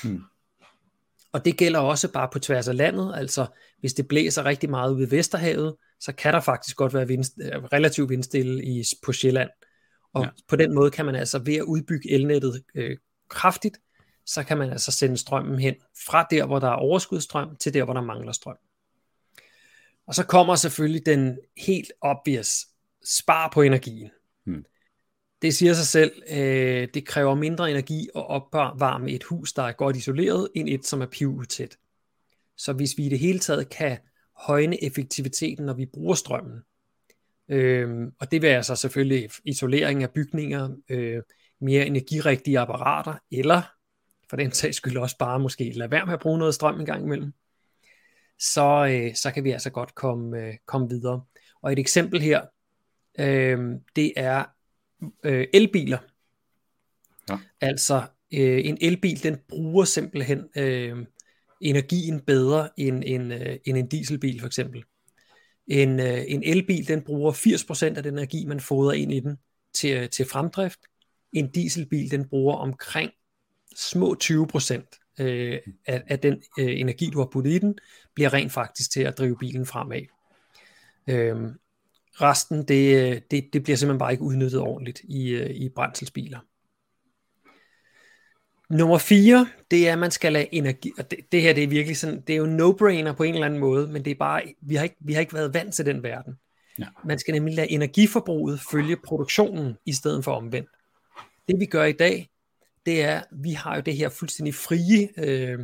[0.03, 0.23] Hmm.
[1.33, 3.45] Og det gælder også bare på tværs af landet, altså
[3.79, 7.23] hvis det blæser rigtig meget ude ved Vesterhavet, så kan der faktisk godt være vind,
[7.73, 9.49] relativt vindstille i, på Sjælland.
[10.13, 10.29] Og ja.
[10.47, 12.97] på den måde kan man altså ved at udbygge elnettet øh,
[13.29, 13.77] kraftigt,
[14.25, 15.75] så kan man altså sende strømmen hen
[16.07, 18.57] fra der, hvor der er overskudsstrøm, til der, hvor der mangler strøm.
[20.07, 22.67] Og så kommer selvfølgelig den helt obvious
[23.05, 24.09] spar på energien.
[25.43, 29.71] Det siger sig selv, øh, det kræver mindre energi at opvarme et hus, der er
[29.71, 31.77] godt isoleret, end et, som er pivutæt.
[32.57, 33.97] Så hvis vi i det hele taget kan
[34.37, 36.59] højne effektiviteten, når vi bruger strømmen,
[37.49, 41.21] øh, og det vil altså selvfølgelig isolering af bygninger, øh,
[41.61, 43.61] mere energirigtige apparater, eller
[44.29, 46.85] for den sags skyld også bare måske lade være med at bruge noget strøm en
[46.85, 47.33] gang imellem,
[48.39, 51.23] så, øh, så kan vi altså godt komme, øh, komme videre.
[51.61, 52.41] Og et eksempel her,
[53.19, 53.59] øh,
[53.95, 54.52] det er
[55.23, 55.97] øh, elbiler.
[57.29, 57.37] Ja.
[57.61, 61.05] Altså øh, en elbil, den bruger simpelthen øh,
[61.61, 64.83] energien bedre end, end, øh, end en dieselbil for eksempel.
[65.67, 67.31] En, øh, en elbil, den bruger
[67.93, 69.37] 80% af den energi, man fodrer ind i den
[69.73, 70.79] til, til fremdrift.
[71.33, 73.11] En dieselbil, den bruger omkring
[73.75, 77.77] små 20% øh, af, af den øh, energi, du har puttet i den,
[78.13, 80.01] bliver rent faktisk til at drive bilen fremad.
[81.07, 81.35] Øh,
[82.21, 86.39] resten, det, det, det bliver simpelthen bare ikke udnyttet ordentligt i, øh, i brændselsbiler.
[88.69, 91.67] Nummer 4, det er, at man skal lade energi, og det, det her det er
[91.67, 94.41] virkelig sådan, det er jo no-brainer på en eller anden måde, men det er bare,
[94.61, 96.33] vi har ikke, vi har ikke været vant til den verden.
[96.79, 96.85] Ja.
[97.05, 100.69] Man skal nemlig lade energiforbruget følge produktionen, i stedet for omvendt.
[101.47, 102.29] Det vi gør i dag,
[102.85, 105.59] det er, vi har jo det her fuldstændig frie øh,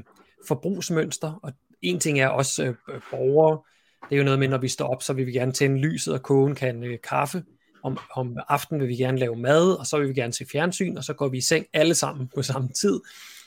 [0.47, 3.59] forbrugsmønster, og en ting er også øh, borgere,
[4.03, 6.13] det er jo noget med, når vi står op, så vil vi gerne tænde lyset
[6.13, 7.43] og koge en kan øh, kaffe,
[7.83, 10.97] om, om aftenen vil vi gerne lave mad, og så vil vi gerne se fjernsyn,
[10.97, 12.99] og så går vi i seng alle sammen på samme tid,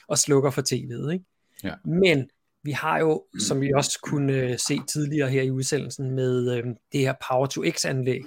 [0.08, 1.12] og slukker for tv'et.
[1.12, 1.24] Ikke?
[1.64, 1.74] Ja.
[1.84, 2.30] Men
[2.62, 6.64] vi har jo, som vi også kunne øh, se tidligere her i udsendelsen, med øh,
[6.92, 8.22] det her Power-to-X-anlæg.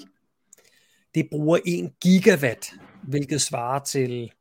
[1.15, 2.73] Det bruger 1 gigawatt,
[3.03, 4.32] hvilket svarer til,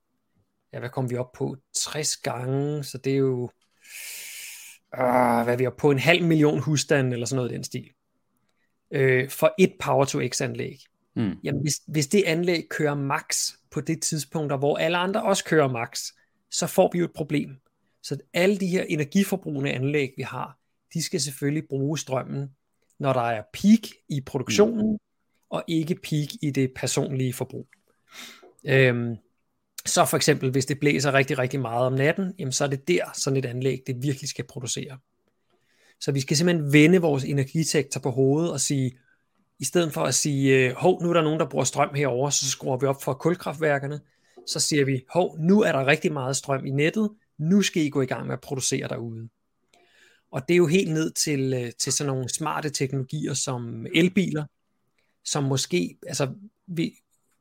[0.72, 1.56] ja, hvad kom vi op på?
[1.76, 3.50] 60 gange, så det er jo,
[4.98, 5.90] øh, hvad er vi op på?
[5.90, 7.90] En halv million husstande, eller sådan noget i den stil.
[8.90, 10.78] Øh, for et Power-to-X-anlæg.
[11.16, 11.32] Mm.
[11.44, 15.68] Jamen, hvis, hvis det anlæg kører max på det tidspunkt, hvor alle andre også kører
[15.68, 16.00] max,
[16.50, 17.50] så får vi jo et problem.
[18.02, 20.58] Så alle de her energiforbrugende anlæg, vi har,
[20.94, 22.50] de skal selvfølgelig bruge strømmen,
[22.98, 24.98] når der er peak i produktionen, mm.
[25.50, 27.66] og ikke peak i det personlige forbrug.
[28.66, 29.16] Øhm,
[29.86, 32.88] så for eksempel, hvis det blæser rigtig, rigtig meget om natten, jamen så er det
[32.88, 34.98] der, sådan et anlæg, det virkelig skal producere.
[36.00, 38.98] Så vi skal simpelthen vende vores energisektor på hovedet og sige,
[39.58, 42.30] i stedet for at sige, øh, hov, nu er der nogen, der bruger strøm herover,
[42.30, 44.00] så skruer vi op for kulkraftværkerne,
[44.46, 47.88] så siger vi, hov, nu er der rigtig meget strøm i nettet, nu skal I
[47.88, 49.28] gå i gang med at producere derude.
[50.32, 54.44] Og det er jo helt ned til, øh, til sådan nogle smarte teknologier som elbiler,
[55.24, 56.28] som måske, altså,
[56.66, 56.92] vi,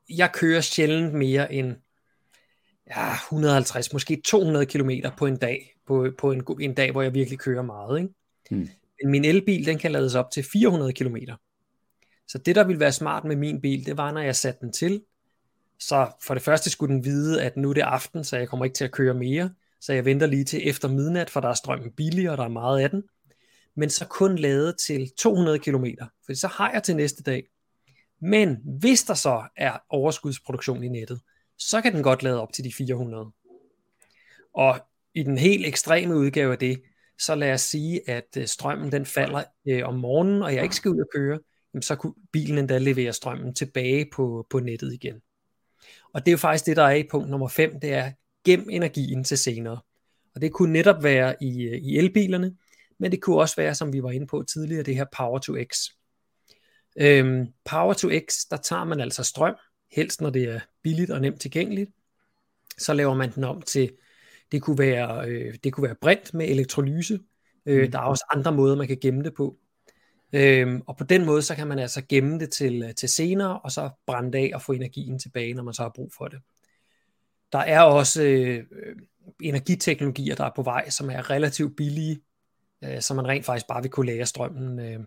[0.09, 1.75] jeg kører sjældent mere end
[2.89, 7.13] ja, 150, måske 200 km på en dag, på, på en, en dag, hvor jeg
[7.13, 7.99] virkelig kører meget.
[7.99, 8.13] Ikke?
[8.49, 8.69] Hmm.
[9.03, 11.17] Men min elbil, den kan lades op til 400 km.
[12.27, 14.71] Så det, der ville være smart med min bil, det var, når jeg satte den
[14.71, 15.01] til,
[15.79, 18.65] så for det første skulle den vide, at nu er det aften, så jeg kommer
[18.65, 21.53] ikke til at køre mere, så jeg venter lige til efter midnat, for der er
[21.53, 23.03] strømmen billig, og der er meget af den.
[23.75, 25.85] Men så kun lavet til 200 km,
[26.25, 27.43] for så har jeg til næste dag.
[28.21, 31.21] Men hvis der så er overskudsproduktion i nettet,
[31.57, 33.31] så kan den godt lade op til de 400.
[34.53, 34.79] Og
[35.13, 36.81] i den helt ekstreme udgave af det,
[37.19, 40.75] så lad os sige, at øh, strømmen den falder øh, om morgenen, og jeg ikke
[40.75, 41.39] skal ud og køre,
[41.81, 45.21] så kunne bilen endda levere strømmen tilbage på, på nettet igen.
[46.13, 48.11] Og det er jo faktisk det, der er i punkt nummer 5, det er
[48.45, 49.79] gem energien til senere.
[50.35, 52.55] Og det kunne netop være i, øh, i elbilerne,
[52.99, 55.53] men det kunne også være, som vi var inde på tidligere, det her Power to
[55.73, 55.77] X.
[56.97, 59.55] Øhm, Power to X, der tager man altså strøm,
[59.95, 61.91] helst når det er billigt og nemt tilgængeligt.
[62.77, 63.91] Så laver man den om til,
[64.51, 67.19] det kunne være, øh, det kunne være brint med elektrolyse.
[67.65, 67.91] Øh, mm.
[67.91, 69.57] Der er også andre måder, man kan gemme det på.
[70.33, 73.59] Øhm, og på den måde, så kan man altså gemme det til, øh, til senere,
[73.59, 76.39] og så brænde af og få energien tilbage, når man så har brug for det.
[77.51, 78.63] Der er også øh,
[79.41, 82.19] energiteknologier, der er på vej, som er relativt billige,
[82.83, 84.99] øh, så man rent faktisk bare vil kunne lære strømmen øh,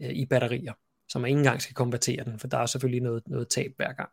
[0.00, 0.72] øh, i batterier,
[1.08, 3.92] så man ikke engang skal konvertere den, for der er selvfølgelig noget, noget tab hver
[3.92, 4.10] gang.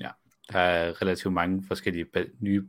[0.00, 0.10] Ja,
[0.52, 2.06] der er relativt mange forskellige
[2.38, 2.66] nye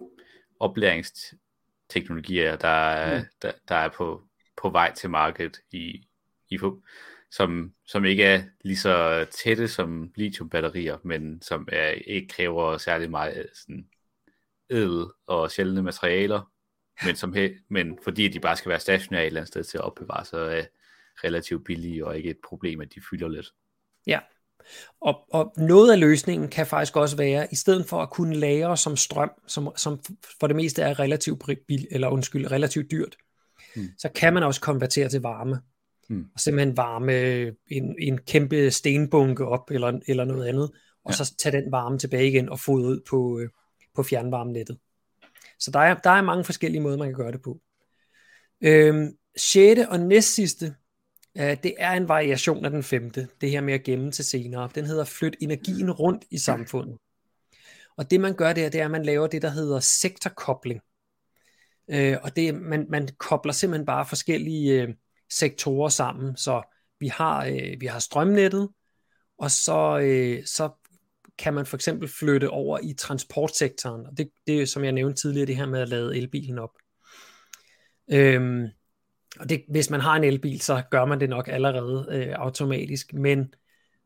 [0.60, 3.26] oplæringsteknologier, der, mm.
[3.42, 4.24] der, der er på,
[4.58, 6.08] på vej til markedet i,
[6.50, 6.60] i
[7.32, 13.10] som, som ikke er lige så tætte som lithiumbatterier, men som er, ikke kræver særlig
[13.10, 13.90] meget sådan,
[14.70, 16.52] edel og sjældne materialer,
[17.06, 19.78] men, som he, men fordi de bare skal være stationære et eller andet sted til
[19.78, 20.64] at opbevare, så er
[21.24, 23.54] relativt billige og ikke et problem, at de fylder lidt.
[24.08, 24.20] Ja,
[25.02, 28.78] og, og noget af løsningen kan faktisk også være, i stedet for at kunne lagre
[28.78, 30.00] som strøm, som, som
[30.40, 33.16] for det meste er relativt, bil, eller undskyld, relativt dyrt,
[33.76, 33.88] hmm.
[33.98, 35.62] så kan man også konvertere til varme.
[36.10, 36.26] Mm.
[36.34, 37.42] Og simpelthen varme
[37.72, 40.72] en, en kæmpe stenbunke op, eller, eller noget andet,
[41.06, 41.16] og ja.
[41.16, 43.50] så tage den varme tilbage igen og få ud på, øh,
[43.96, 44.78] på fjernvarmenettet.
[45.60, 47.60] Så der er, der er mange forskellige måder, man kan gøre det på.
[48.62, 50.76] Øhm, sjette og næst sidste,
[51.38, 54.70] Øh, det er en variation af den femte, det her med at gemme til senere.
[54.76, 56.98] Den hedder flyt energien rundt i samfundet.
[57.98, 60.82] Og det man gør der, det er, at man laver det, der hedder sektorkobling.
[61.88, 64.90] Øh, og det, man, man kobler simpelthen bare forskellige øh,
[65.30, 66.38] sektorer sammen.
[66.38, 66.62] Så
[67.00, 68.70] vi har, øh, vi har strømnettet,
[69.38, 70.70] og så, øh, så
[71.38, 74.06] kan man for eksempel flytte over i transportsektoren.
[74.06, 76.78] Og det, det er, som jeg nævnte tidligere, det her med at lade elbilen op.
[78.12, 78.68] Øhm,
[79.40, 83.14] og det, hvis man har en elbil, så gør man det nok allerede øh, automatisk.
[83.14, 83.54] Men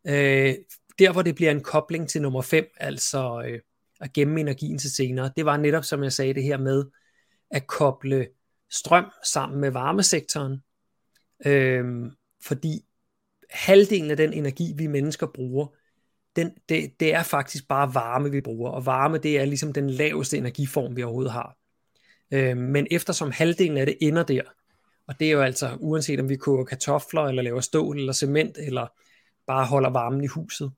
[0.07, 0.55] øh,
[0.99, 3.59] der, hvor det bliver en kobling til nummer 5, altså øh,
[4.01, 6.86] at gemme energien til senere, det var netop, som jeg sagde, det her med
[7.51, 8.28] at koble
[8.71, 10.63] strøm sammen med varmesektoren.
[11.45, 11.86] Øh,
[12.43, 12.86] fordi
[13.49, 15.67] halvdelen af den energi, vi mennesker bruger,
[16.36, 18.71] den, det, det er faktisk bare varme, vi bruger.
[18.71, 21.57] Og varme, det er ligesom den laveste energiform, vi overhovedet har.
[22.32, 24.41] Øh, men eftersom halvdelen af det ender der,
[25.08, 28.58] og det er jo altså uanset om vi koger kartofler, eller laver stål, eller cement,
[28.58, 28.88] eller
[29.47, 30.72] bare holder varmen i huset,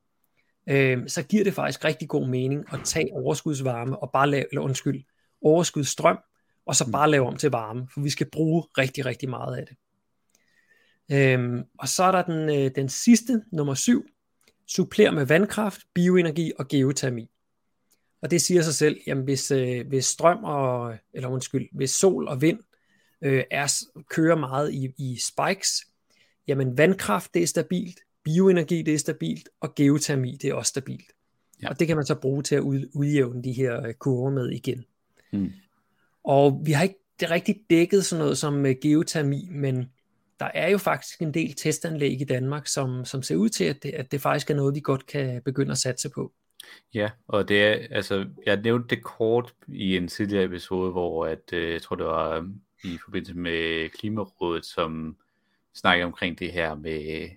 [0.70, 4.62] øh, så giver det faktisk rigtig god mening at tage overskudsvarme og bare lave, eller
[4.62, 5.04] undskyld,
[5.42, 6.18] overskudsstrøm,
[6.66, 9.66] og så bare lave om til varme, for vi skal bruge rigtig, rigtig meget af
[9.66, 9.78] det.
[11.12, 14.06] Øhm, og så er der den, øh, den sidste, nummer syv,
[14.68, 17.30] suppler med vandkraft, bioenergi og geotermi.
[18.22, 22.28] Og det siger sig selv, jamen hvis, øh, hvis strøm og, eller undskyld, hvis sol
[22.28, 22.60] og vind
[23.22, 23.74] øh, er,
[24.10, 25.88] kører meget i, i spikes,
[26.48, 31.12] jamen vandkraft det er stabilt, bioenergi det er stabilt, og geotermi det er også stabilt.
[31.62, 31.70] Ja.
[31.70, 34.50] Og det kan man så bruge til at ud, udjævne de her øh, kurver med
[34.50, 34.86] igen.
[35.32, 35.52] Hmm.
[36.24, 39.90] Og vi har ikke det rigtig dækket sådan noget som øh, geotermi, men
[40.40, 43.84] der er jo faktisk en del testanlæg i Danmark, som, som ser ud til, at
[43.84, 46.34] det, at det faktisk er noget, vi godt kan begynde at satse på.
[46.94, 51.54] Ja, og det er, altså, jeg nævnte det kort i en tidligere episode, hvor at,
[51.54, 52.50] øh, jeg tror, det var
[52.84, 55.18] i forbindelse med Klimarådet, som
[55.74, 57.30] snakkede omkring det her med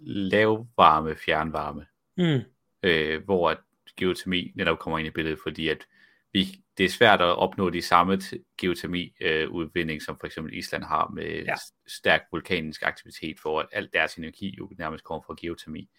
[0.00, 1.86] lavvarme fjernvarme,
[2.16, 2.40] mm.
[2.82, 3.58] øh, hvor at
[3.96, 5.86] geotermi netop kommer ind i billedet, fordi at
[6.32, 8.20] vi, det er svært at opnå de samme
[8.60, 11.54] geotermi-udvinding, øh, som for eksempel Island har med ja.
[11.86, 15.90] stærk vulkanisk aktivitet, for at alt deres energi jo nærmest kommer fra geotermi.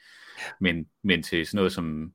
[0.60, 2.14] Men, men til sådan noget som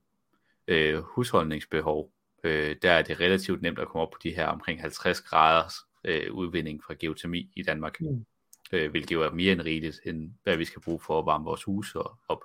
[0.68, 2.12] øh, husholdningsbehov,
[2.44, 5.74] øh, der er det relativt nemt at komme op på de her omkring 50 graders
[6.08, 8.26] øh, udvinding fra geotermi i Danmark, mm.
[8.72, 11.44] øh, hvilket jo er mere end rigeligt, end hvad vi skal bruge for at varme
[11.44, 11.98] vores huse
[12.28, 12.44] op.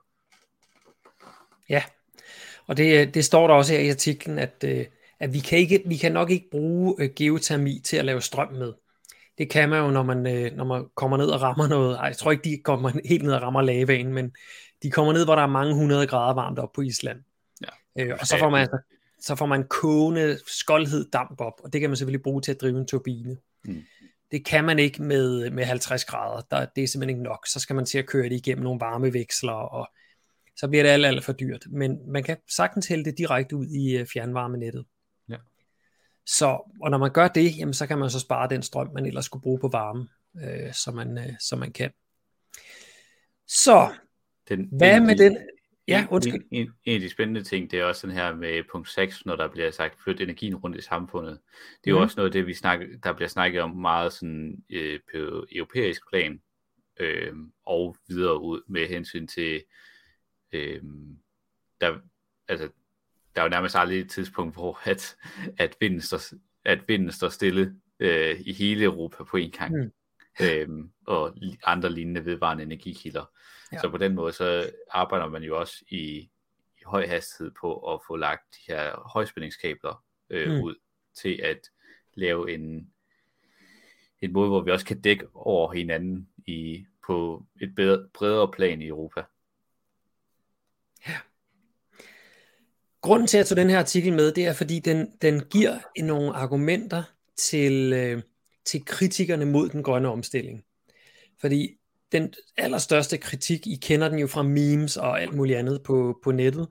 [1.70, 1.84] Ja,
[2.68, 4.86] og det, det står der også her i artiklen, at, øh,
[5.20, 8.53] at vi, kan ikke, vi kan nok ikke bruge øh, geotermi til at lave strøm
[8.53, 8.74] med.
[9.38, 11.97] Det kan man jo, når man, øh, når man kommer ned og rammer noget.
[11.97, 14.32] Ej, jeg tror ikke, de kommer helt ned og rammer lavaen, men
[14.84, 17.20] de kommer ned, hvor der er mange hundrede grader varmt op på Island.
[17.61, 18.03] Ja.
[18.03, 18.78] Øh, og så får man altså
[19.24, 22.61] så får man kogende skoldhed damp op, og det kan man selvfølgelig bruge til at
[22.61, 23.38] drive en turbine.
[23.65, 23.84] Mm.
[24.32, 27.47] Det kan man ikke med, med 50 grader, der, det er simpelthen ikke nok.
[27.47, 29.88] Så skal man til at køre det igennem nogle varmeveksler, og
[30.55, 31.65] så bliver det alt, alt for dyrt.
[31.71, 34.86] Men man kan sagtens hælde det direkte ud i øh, fjernvarmenettet.
[35.30, 35.38] Ja.
[36.26, 36.45] Så,
[36.82, 39.26] og når man gør det, jamen, så kan man så spare den strøm, man ellers
[39.26, 40.07] skulle bruge på varme,
[40.43, 41.91] øh, så, man, øh, så man kan.
[43.47, 43.93] Så,
[44.49, 45.38] den, hvad den, med den?
[45.88, 46.34] Ja, undskyld.
[46.34, 49.26] En, en, en af de spændende ting, det er også den her med punkt 6,
[49.26, 51.40] når der bliver sagt, flyt energien rundt i samfundet.
[51.84, 51.96] Det er mm.
[51.96, 52.04] jo mhm.
[52.04, 56.10] også noget af det, vi snakker, der bliver snakket om meget sådan, øh, på europæisk
[56.10, 56.42] plan,
[57.00, 57.34] øh,
[57.66, 59.64] og videre ud med hensyn til,
[60.52, 60.82] øh,
[61.82, 62.00] der,
[62.48, 62.70] altså,
[63.36, 65.16] der er jo nærmest aldrig et tidspunkt, hvor at,
[65.58, 69.84] at, vinden, står, at vinden står stille øh, i hele Europa på en gang.
[69.84, 69.92] Mm.
[70.42, 73.26] Øhm, og andre lignende vedvarende energikilder.
[73.72, 73.80] Ja.
[73.82, 76.30] Så på den måde, så arbejder man jo også i,
[76.80, 80.62] i høj hastighed på at få lagt de her højspændingskabler øh, mm.
[80.64, 80.76] ud
[81.22, 81.60] til at
[82.14, 82.94] lave en,
[84.22, 88.82] en måde, hvor vi også kan dække over hinanden i, på et bedre, bredere plan
[88.82, 89.24] i Europa.
[91.08, 91.18] Ja.
[93.02, 96.34] Grunden til at tage den her artikel med, det er, fordi den, den giver nogle
[96.36, 97.04] argumenter
[97.36, 98.22] til, øh,
[98.66, 100.64] til kritikerne mod den grønne omstilling.
[101.41, 101.78] Fordi
[102.11, 106.32] den allerstørste kritik, I kender den jo fra memes og alt muligt andet på, på
[106.32, 106.68] nettet,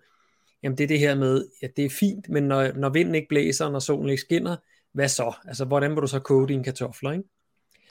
[0.63, 3.29] jamen det er det her med, at det er fint, men når, når vinden ikke
[3.29, 4.57] blæser, når solen ikke skinner,
[4.93, 5.33] hvad så?
[5.49, 7.25] Altså, hvordan vil du så koge dine kartofler, ikke?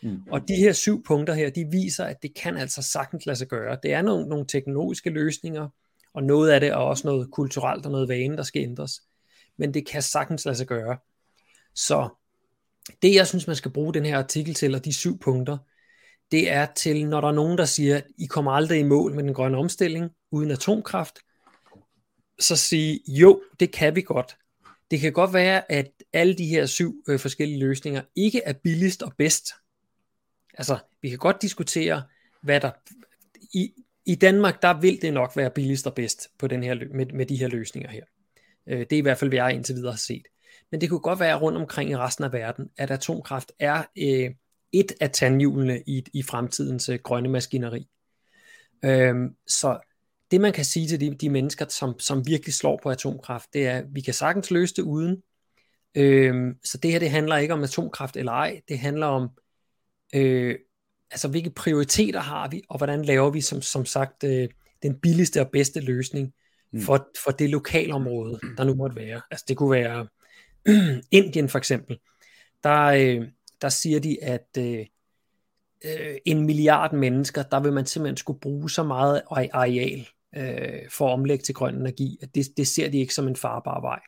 [0.03, 0.21] Mm.
[0.31, 3.47] Og de her syv punkter her, de viser, at det kan altså sagtens lade sig
[3.47, 3.77] gøre.
[3.83, 5.67] Det er nogle, nogle teknologiske løsninger,
[6.13, 9.01] og noget af det er også noget kulturelt og noget vane, der skal ændres.
[9.57, 10.97] Men det kan sagtens lade sig gøre.
[11.75, 12.09] Så
[13.01, 15.57] det, jeg synes, man skal bruge den her artikel til, og de syv punkter,
[16.31, 19.15] det er til, når der er nogen, der siger, at I kommer aldrig i mål
[19.15, 21.19] med den grønne omstilling uden atomkraft,
[22.39, 24.37] så sige, jo, det kan vi godt.
[24.91, 29.03] Det kan godt være, at alle de her syv øh, forskellige løsninger ikke er billigst
[29.03, 29.51] og bedst.
[30.53, 32.03] Altså, vi kan godt diskutere,
[32.41, 32.71] hvad der...
[33.53, 33.73] I,
[34.05, 37.25] i Danmark, der vil det nok være billigst og bedst på den her, med, med
[37.25, 38.03] de her løsninger her.
[38.67, 40.27] Øh, det er i hvert fald, hvad jeg indtil videre har set.
[40.71, 44.31] Men det kunne godt være rundt omkring i resten af verden, at atomkraft er øh,
[44.71, 47.87] et af tandhjulene i, i fremtidens øh, grønne maskineri.
[48.85, 49.15] Øh,
[49.47, 49.79] så
[50.31, 53.67] det man kan sige til de, de mennesker, som, som virkelig slår på atomkraft, det
[53.67, 55.23] er, at vi kan sagtens løse det uden.
[55.95, 59.29] Øh, så det her, det handler ikke om atomkraft eller ej, det handler om,
[60.15, 60.55] øh,
[61.11, 64.49] altså hvilke prioriteter har vi, og hvordan laver vi som, som sagt øh,
[64.83, 66.33] den billigste og bedste løsning
[66.73, 66.81] mm.
[66.81, 69.21] for, for det lokalområde, der nu måtte være.
[69.31, 70.07] Altså det kunne være
[71.11, 71.99] Indien for eksempel.
[72.63, 73.27] Der, øh,
[73.61, 74.85] der siger de, at øh,
[75.85, 81.07] øh, en milliard mennesker, der vil man simpelthen skulle bruge så meget areal øh, for
[81.07, 83.99] at omlægge til grøn energi, at det, det ser de ikke som en farbar vej.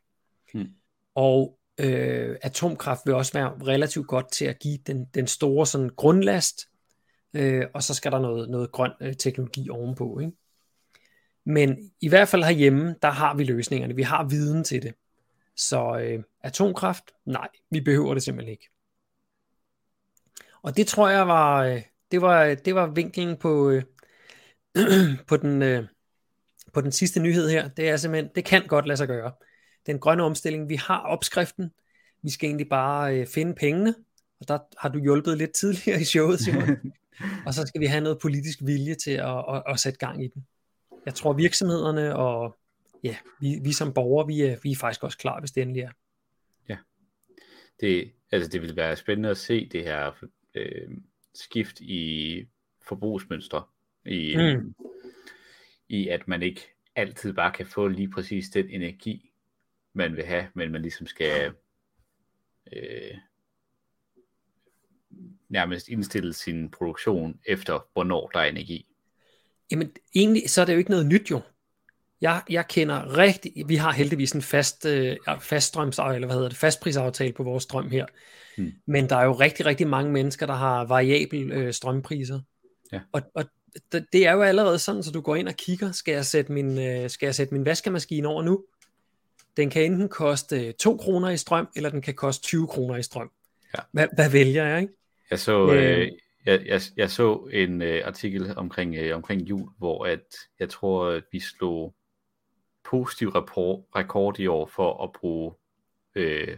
[0.53, 0.69] Hmm.
[1.15, 5.89] Og øh, atomkraft vil også være relativt godt til at give den, den store sådan
[5.89, 6.67] grundlast,
[7.33, 10.19] øh, og så skal der noget, noget grøn øh, teknologi ovenpå.
[10.19, 10.33] Ikke?
[11.45, 14.93] Men i hvert fald herhjemme, der har vi løsningerne, vi har viden til det.
[15.55, 18.69] Så øh, atomkraft, nej, vi behøver det simpelthen ikke.
[20.63, 21.81] Og det tror jeg var, øh,
[22.11, 23.83] det var, det var vinklen på, øh,
[25.29, 25.83] på, den, øh,
[26.73, 27.67] på den sidste nyhed her.
[27.67, 29.31] Det er simpelthen, det kan godt lade sig gøre.
[29.85, 31.71] Den grønne omstilling, vi har opskriften,
[32.23, 33.95] vi skal egentlig bare øh, finde pengene,
[34.39, 36.77] og der har du hjulpet lidt tidligere i showet, Simon.
[37.45, 40.27] og så skal vi have noget politisk vilje til at, at, at sætte gang i
[40.27, 40.47] den.
[41.05, 42.57] Jeg tror virksomhederne og
[43.03, 45.81] ja, vi, vi som borgere, vi er, vi er faktisk også klar, hvis det endelig
[45.81, 45.91] er.
[46.69, 46.77] Ja,
[47.81, 50.89] det, altså det vil være spændende at se det her øh,
[51.33, 52.47] skift i
[52.87, 53.63] forbrugsmønstre,
[54.05, 54.75] i, mm.
[55.89, 56.61] i at man ikke
[56.95, 59.31] altid bare kan få lige præcis den energi,
[59.93, 61.53] man vil have, men man ligesom skal
[62.73, 63.17] øh,
[65.49, 68.87] nærmest indstille sin produktion efter, hvornår der er energi.
[69.71, 71.41] Jamen, egentlig så er det jo ikke noget nyt jo.
[72.23, 76.49] Jeg, jeg kender rigtig, vi har heldigvis en fast, øh, fast strøms, eller hvad hedder
[76.49, 78.05] det, fastprisaftale på vores strøm her.
[78.57, 78.71] Hmm.
[78.87, 82.39] Men der er jo rigtig, rigtig mange mennesker, der har variabel øh, strømpriser.
[82.91, 82.99] Ja.
[83.11, 83.45] Og, og
[83.91, 86.79] det er jo allerede sådan, så du går ind og kigger, skal jeg sætte min,
[86.79, 88.63] øh, skal jeg sætte min vaskemaskine over nu?
[89.57, 93.03] Den kan enten koste 2 kroner i strøm, eller den kan koste 20 kroner i
[93.03, 93.31] strøm.
[93.77, 93.79] Ja.
[93.91, 94.93] Hvad, hvad vælger jeg, ikke?
[95.31, 96.11] Jeg så, øh, øh,
[96.45, 101.07] jeg, jeg, jeg så en øh, artikel omkring, øh, omkring jul, hvor at jeg tror,
[101.07, 101.95] at vi slog
[102.83, 105.53] positiv rapport, rekord i år for at bruge
[106.15, 106.57] øh,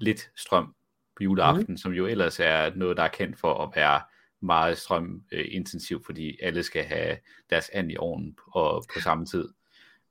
[0.00, 0.74] lidt strøm
[1.16, 1.76] på juleaften, mm.
[1.76, 4.00] som jo ellers er noget, der er kendt for at være
[4.40, 7.16] meget strømintensiv, øh, fordi alle skal have
[7.50, 9.48] deres and i ovnen og på samme tid.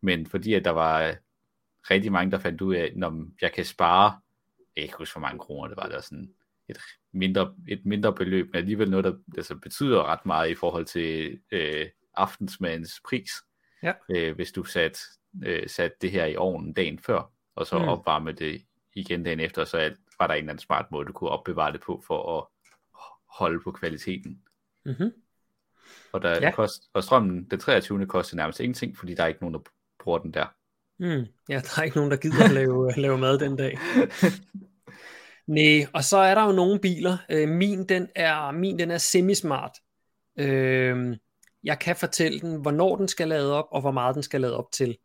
[0.01, 1.15] Men fordi at der var
[1.91, 4.19] rigtig mange, der fandt ud af, når jeg kan spare,
[4.59, 6.33] jeg kan ikke huske, hvor mange kroner det var, der sådan
[6.69, 6.77] et
[7.13, 11.39] mindre, et mindre beløb, men alligevel noget, der altså, betyder ret meget i forhold til
[11.51, 13.31] øh, aftensmadens pris.
[13.83, 13.93] Ja.
[14.09, 14.99] Øh, hvis du satte
[15.43, 17.87] øh, sat det her i ovnen dagen før, og så mm.
[17.87, 18.61] opvarme det
[18.93, 21.81] igen dagen efter, så var der en eller anden smart måde, du kunne opbevare det
[21.81, 22.45] på, for at
[23.39, 24.41] holde på kvaliteten.
[24.85, 25.11] Mm-hmm.
[26.11, 26.51] Og, der ja.
[26.51, 28.05] kost, og strømmen, den 23.
[28.05, 29.59] koster nærmest ingenting, fordi der er ikke nogen, der
[29.99, 30.45] bruger den der.
[30.99, 31.25] Mm.
[31.49, 33.77] Ja, der er ikke nogen, der gider at lave, lave mad den dag.
[35.47, 37.17] Nej, og så er der jo nogle biler.
[37.29, 39.71] Øh, min, den er, min, den er semi-smart.
[40.39, 41.17] Øh,
[41.63, 44.57] jeg kan fortælle den, hvornår den skal lade op, og hvor meget den skal lade
[44.57, 44.97] op til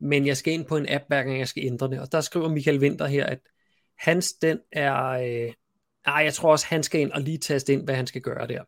[0.00, 2.00] men jeg skal ind på en app, hver gang jeg skal ændre det.
[2.00, 3.38] Og der skriver Michael Winter her, at
[3.98, 5.52] hans den er, øh,
[6.06, 8.46] nej, jeg tror også, han skal ind og lige taste ind, hvad han skal gøre
[8.46, 8.64] der.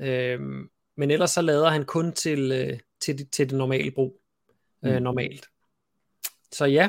[0.00, 4.20] Øhm, men ellers så lader han kun til, øh, til, det, til det normale brug.
[4.84, 5.02] Øh, mm.
[5.02, 5.46] normalt.
[6.52, 6.88] Så ja,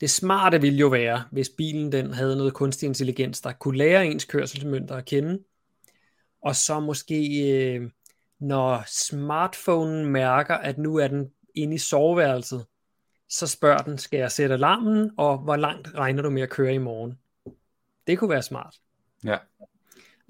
[0.00, 4.06] det smarte ville jo være, hvis bilen den havde noget kunstig intelligens, der kunne lære
[4.06, 5.38] ens kørselsmønter at kende,
[6.42, 7.90] og så måske, øh,
[8.40, 12.66] når smartphonen mærker, at nu er den inde i soveværelset,
[13.28, 16.74] så spørger den, skal jeg sætte alarmen, og hvor langt regner du med at køre
[16.74, 17.18] i morgen?
[18.06, 18.74] Det kunne være smart.
[19.24, 19.36] Ja.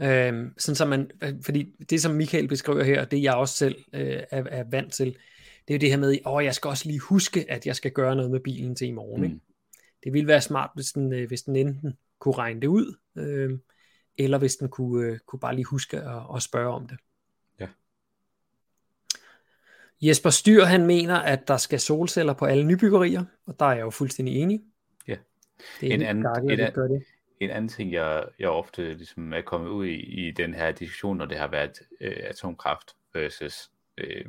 [0.01, 1.11] Øhm, sådan så man,
[1.42, 5.16] fordi det som Michael beskriver her, det jeg også selv øh, er, er vant til,
[5.68, 7.90] det er jo det her med, åh, jeg skal også lige huske, at jeg skal
[7.90, 9.20] gøre noget med bilen til i morgen.
[9.20, 9.24] Mm.
[9.24, 9.40] Ikke?
[10.05, 13.59] Det ville være smart, hvis den, øh, hvis den enten kunne regne det ud, øh,
[14.18, 16.99] eller hvis den kunne, øh, kunne bare lige huske at, at spørge om det.
[20.01, 23.80] Jesper Styr, han mener, at der skal solceller på alle nybyggerier, og der er jeg
[23.80, 24.61] jo fuldstændig enig.
[25.09, 25.16] Ja.
[25.80, 27.05] Det er en anden, garget, en, gør det.
[27.40, 31.16] en anden ting, jeg, jeg ofte ligesom er kommet ud i, i den her diskussion,
[31.16, 34.24] når det har været øh, atomkraft versus øh,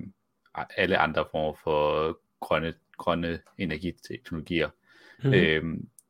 [0.78, 4.70] alle andre former for grønne, grønne energiteknologier,
[5.24, 5.34] mm.
[5.34, 5.63] øh,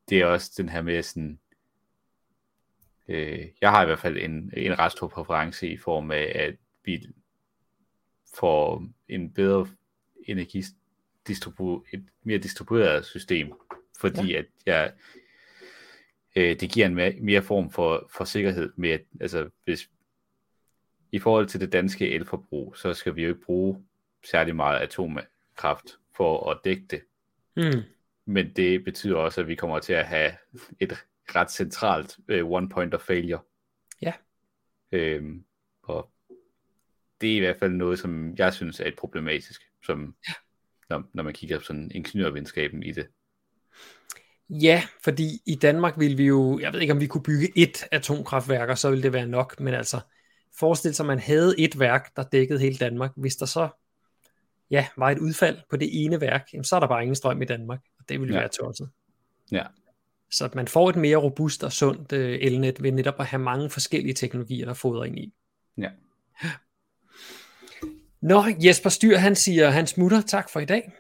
[0.10, 1.40] det er også den her med sådan,
[3.08, 6.56] øh, jeg har i hvert fald en, en ret stor præference i form af, at
[6.86, 7.06] vi
[8.34, 9.68] får en bedre
[10.28, 13.54] energidistribu et mere distribueret system
[14.00, 14.40] fordi ja.
[14.40, 14.94] at jeg,
[16.36, 19.90] øh, det giver en mere, mere form for, for sikkerhed med, at, altså hvis
[21.12, 23.86] i forhold til det danske elforbrug, så skal vi jo ikke bruge
[24.26, 27.02] særlig meget atomkraft for at dække det.
[27.56, 27.82] Mm.
[28.26, 30.32] Men det betyder også, at vi kommer til at have
[30.80, 31.06] et
[31.36, 33.40] ret centralt uh, one point of failure.
[34.02, 34.14] Ja.
[34.92, 35.44] Øhm,
[35.84, 36.12] og
[37.22, 40.34] det er i hvert fald noget, som jeg synes er et problematisk, som, ja.
[40.90, 43.08] når, når man kigger på sådan ingeniørvidenskaben i det.
[44.50, 47.88] Ja, fordi i Danmark ville vi jo, jeg ved ikke om vi kunne bygge et
[47.92, 50.00] atomkraftværk, og så ville det være nok, men altså,
[50.60, 53.12] forestil sig, at man havde et værk, der dækkede hele Danmark.
[53.16, 53.70] Hvis der så
[54.72, 57.42] ja, var et udfald på det ene værk, jamen, så er der bare ingen strøm
[57.42, 58.40] i Danmark, og det ville ja.
[58.40, 58.90] være tosset.
[59.52, 59.64] Ja.
[60.32, 63.42] Så at man får et mere robust og sundt øh, elnet ved netop at have
[63.42, 65.34] mange forskellige teknologier, der fodrer ind i.
[65.78, 65.90] Ja.
[68.22, 70.22] Nå, Jesper Styr, han siger, han smutter.
[70.22, 70.92] Tak for i dag.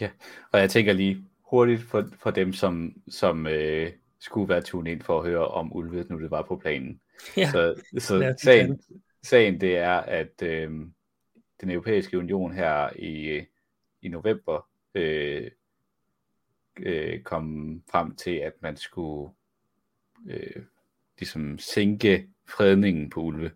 [0.00, 0.10] Ja,
[0.52, 5.02] og jeg tænker lige hurtigt for, for dem, som, som øh, skulle være tunet ind
[5.02, 7.00] for at høre om ulvet, nu det var på planen.
[7.36, 8.80] Ja, så så sagen,
[9.22, 10.70] sagen det er, at øh,
[11.60, 13.44] den europæiske union her i,
[14.02, 15.50] i november øh,
[16.76, 19.32] øh, kom frem til, at man skulle
[20.26, 20.62] øh,
[21.18, 23.50] ligesom sænke fredningen på ulve.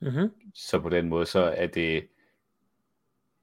[0.00, 0.30] Mm-hmm.
[0.54, 2.08] Så på den måde, så er det,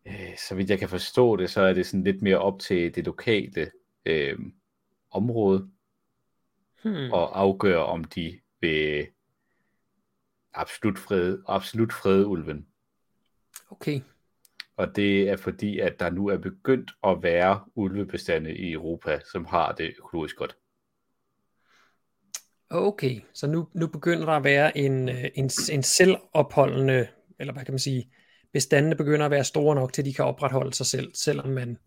[0.07, 2.95] øh, så vidt jeg kan forstå det, så er det sådan lidt mere op til
[2.95, 3.71] det lokale
[4.05, 4.39] øh,
[5.11, 5.69] område,
[6.83, 7.11] hmm.
[7.11, 9.07] og afgøre, om de vil
[10.53, 12.67] absolut fred, absolut fred ulven.
[13.69, 14.01] Okay.
[14.77, 19.45] Og det er fordi, at der nu er begyndt at være ulvebestande i Europa, som
[19.45, 20.57] har det økologisk godt.
[22.69, 27.07] Okay, så nu, nu begynder der at være en, øh, en, en selvopholdende,
[27.39, 28.11] eller hvad kan man sige,
[28.55, 31.77] bestandene begynder at være store nok til, at de kan opretholde sig selv, selvom man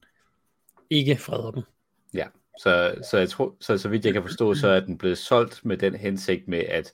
[0.91, 1.63] ikke freder dem.
[2.15, 2.27] Ja,
[2.59, 5.65] så, så, jeg tror, så, så vidt jeg kan forstå, så er den blevet solgt
[5.65, 6.93] med den hensigt med, at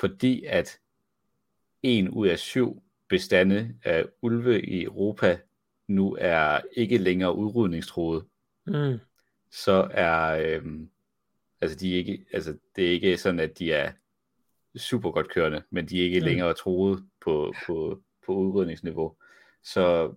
[0.00, 0.78] fordi at
[1.82, 5.38] en ud af syv bestande af ulve i Europa
[5.88, 8.24] nu er ikke længere udrydningstroet,
[8.66, 8.98] mm.
[9.50, 10.90] så er øhm,
[11.60, 13.92] altså de ikke, altså det er ikke sådan, at de er
[14.76, 16.26] super godt kørende, men de er ikke mm.
[16.26, 19.16] længere troet på, på, på udrydningsniveau.
[19.62, 20.14] Så,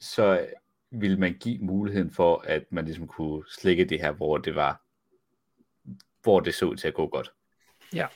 [0.00, 0.46] så
[0.90, 4.82] vil man give muligheden for, at man ligesom kunne slikke det her, hvor det var,
[6.22, 7.32] hvor det så ud til at gå godt.
[7.94, 8.06] Ja.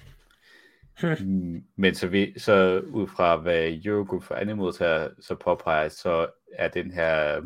[1.01, 1.65] Hmm.
[1.77, 4.35] Men så, vi, så ud fra hvad Eurogroup for
[4.79, 7.43] her så påpeger, så er den her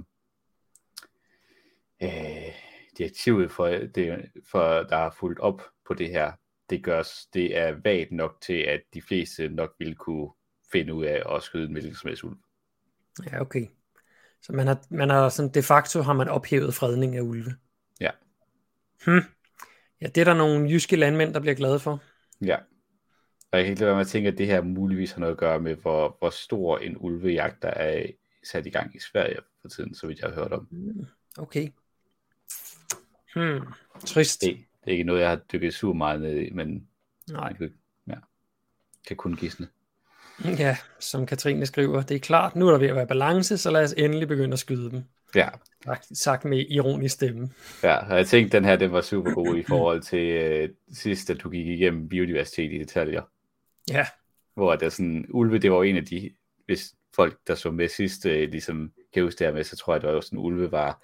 [2.03, 2.55] øh,
[2.99, 6.33] direktivet for, det, for der har fulgt op på det her,
[6.71, 10.31] det gørs, det er vagt nok til, at de fleste nok vil kunne
[10.73, 12.37] finde ud af at skyde en hvilken som helst ulv.
[13.27, 13.66] Ja, okay.
[14.43, 17.55] Så man har, man har sådan, de facto har man ophævet fredning af ulve.
[18.01, 18.11] Ja.
[19.05, 19.23] Hmm.
[20.01, 22.03] Ja, det er der nogle jyske landmænd, der bliver glade for.
[22.45, 22.57] Ja.
[23.53, 25.33] Og jeg kan ikke lade være med at tænke, at det her muligvis har noget
[25.33, 28.07] at gøre med, hvor, hvor stor en ulvejagt, der er
[28.45, 30.68] sat i gang i Sverige for tiden, så vidt jeg har hørt om.
[30.71, 31.07] Hmm.
[31.39, 31.68] Okay.
[33.35, 33.61] Hmm.
[34.07, 34.41] Trist.
[34.41, 36.87] Det, det er ikke noget, jeg har dykket super meget ned i, men
[37.31, 37.55] Nej.
[37.61, 37.68] Jeg,
[38.09, 38.14] ja,
[39.09, 39.68] kan kun gisne.
[40.45, 43.70] Ja, som Katrine skriver, det er klart, nu er der ved at være balance, så
[43.70, 45.03] lad os endelig begynde at skyde dem.
[45.35, 45.49] Ja.
[46.12, 47.49] Sagt med ironisk stemme.
[47.83, 51.31] Ja, og jeg tænkte, den her den var super god i forhold til uh, sidst,
[51.31, 53.22] at du gik igennem biodiversitet i detaljer.
[53.91, 54.07] Ja.
[54.55, 56.31] Hvor det er sådan, ulve, det var en af de,
[56.66, 59.95] hvis folk, der så med sidst, uh, ligesom kan huske det her med, så tror
[59.95, 61.03] jeg, det var sådan, ulve var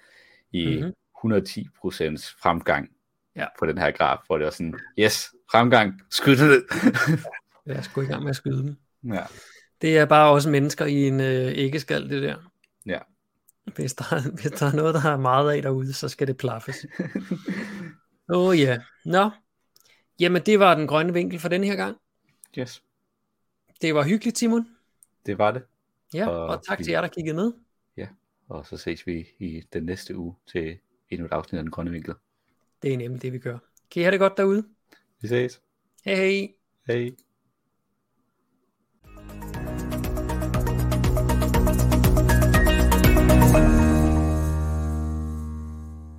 [0.51, 0.93] i mm-hmm.
[1.33, 2.89] 110% fremgang
[3.37, 3.45] ja.
[3.59, 6.63] på den her graf, hvor det var sådan, yes, fremgang, skyd det.
[7.67, 8.77] ja, jeg skulle i gang med at skyde dem.
[9.03, 9.23] Ja.
[9.81, 12.35] Det er bare også mennesker i en øh, æggeskal, det der.
[12.85, 12.99] Ja.
[13.75, 16.85] Hvis der, hvis der er noget, der har meget af derude, så skal det plaffes.
[18.33, 18.67] Åh oh, ja.
[18.67, 18.79] Yeah.
[19.05, 19.29] Nå.
[20.19, 21.97] Jamen, det var den grønne vinkel for den her gang.
[22.57, 22.83] Yes.
[23.81, 24.67] Det var hyggeligt, Simon.
[25.25, 25.63] Det var det.
[26.13, 26.83] Ja, og, og tak vi...
[26.83, 27.51] til jer, der kiggede med.
[27.97, 28.07] Ja,
[28.49, 30.77] og så ses vi i den næste uge til
[31.09, 32.13] endnu et afsnit af den grønne vinkel.
[32.81, 33.57] Det er nemlig det, vi gør.
[33.91, 34.67] Kan I have det godt derude?
[35.21, 35.61] Vi ses.
[36.05, 36.53] Hej hej.
[36.87, 37.15] Hej.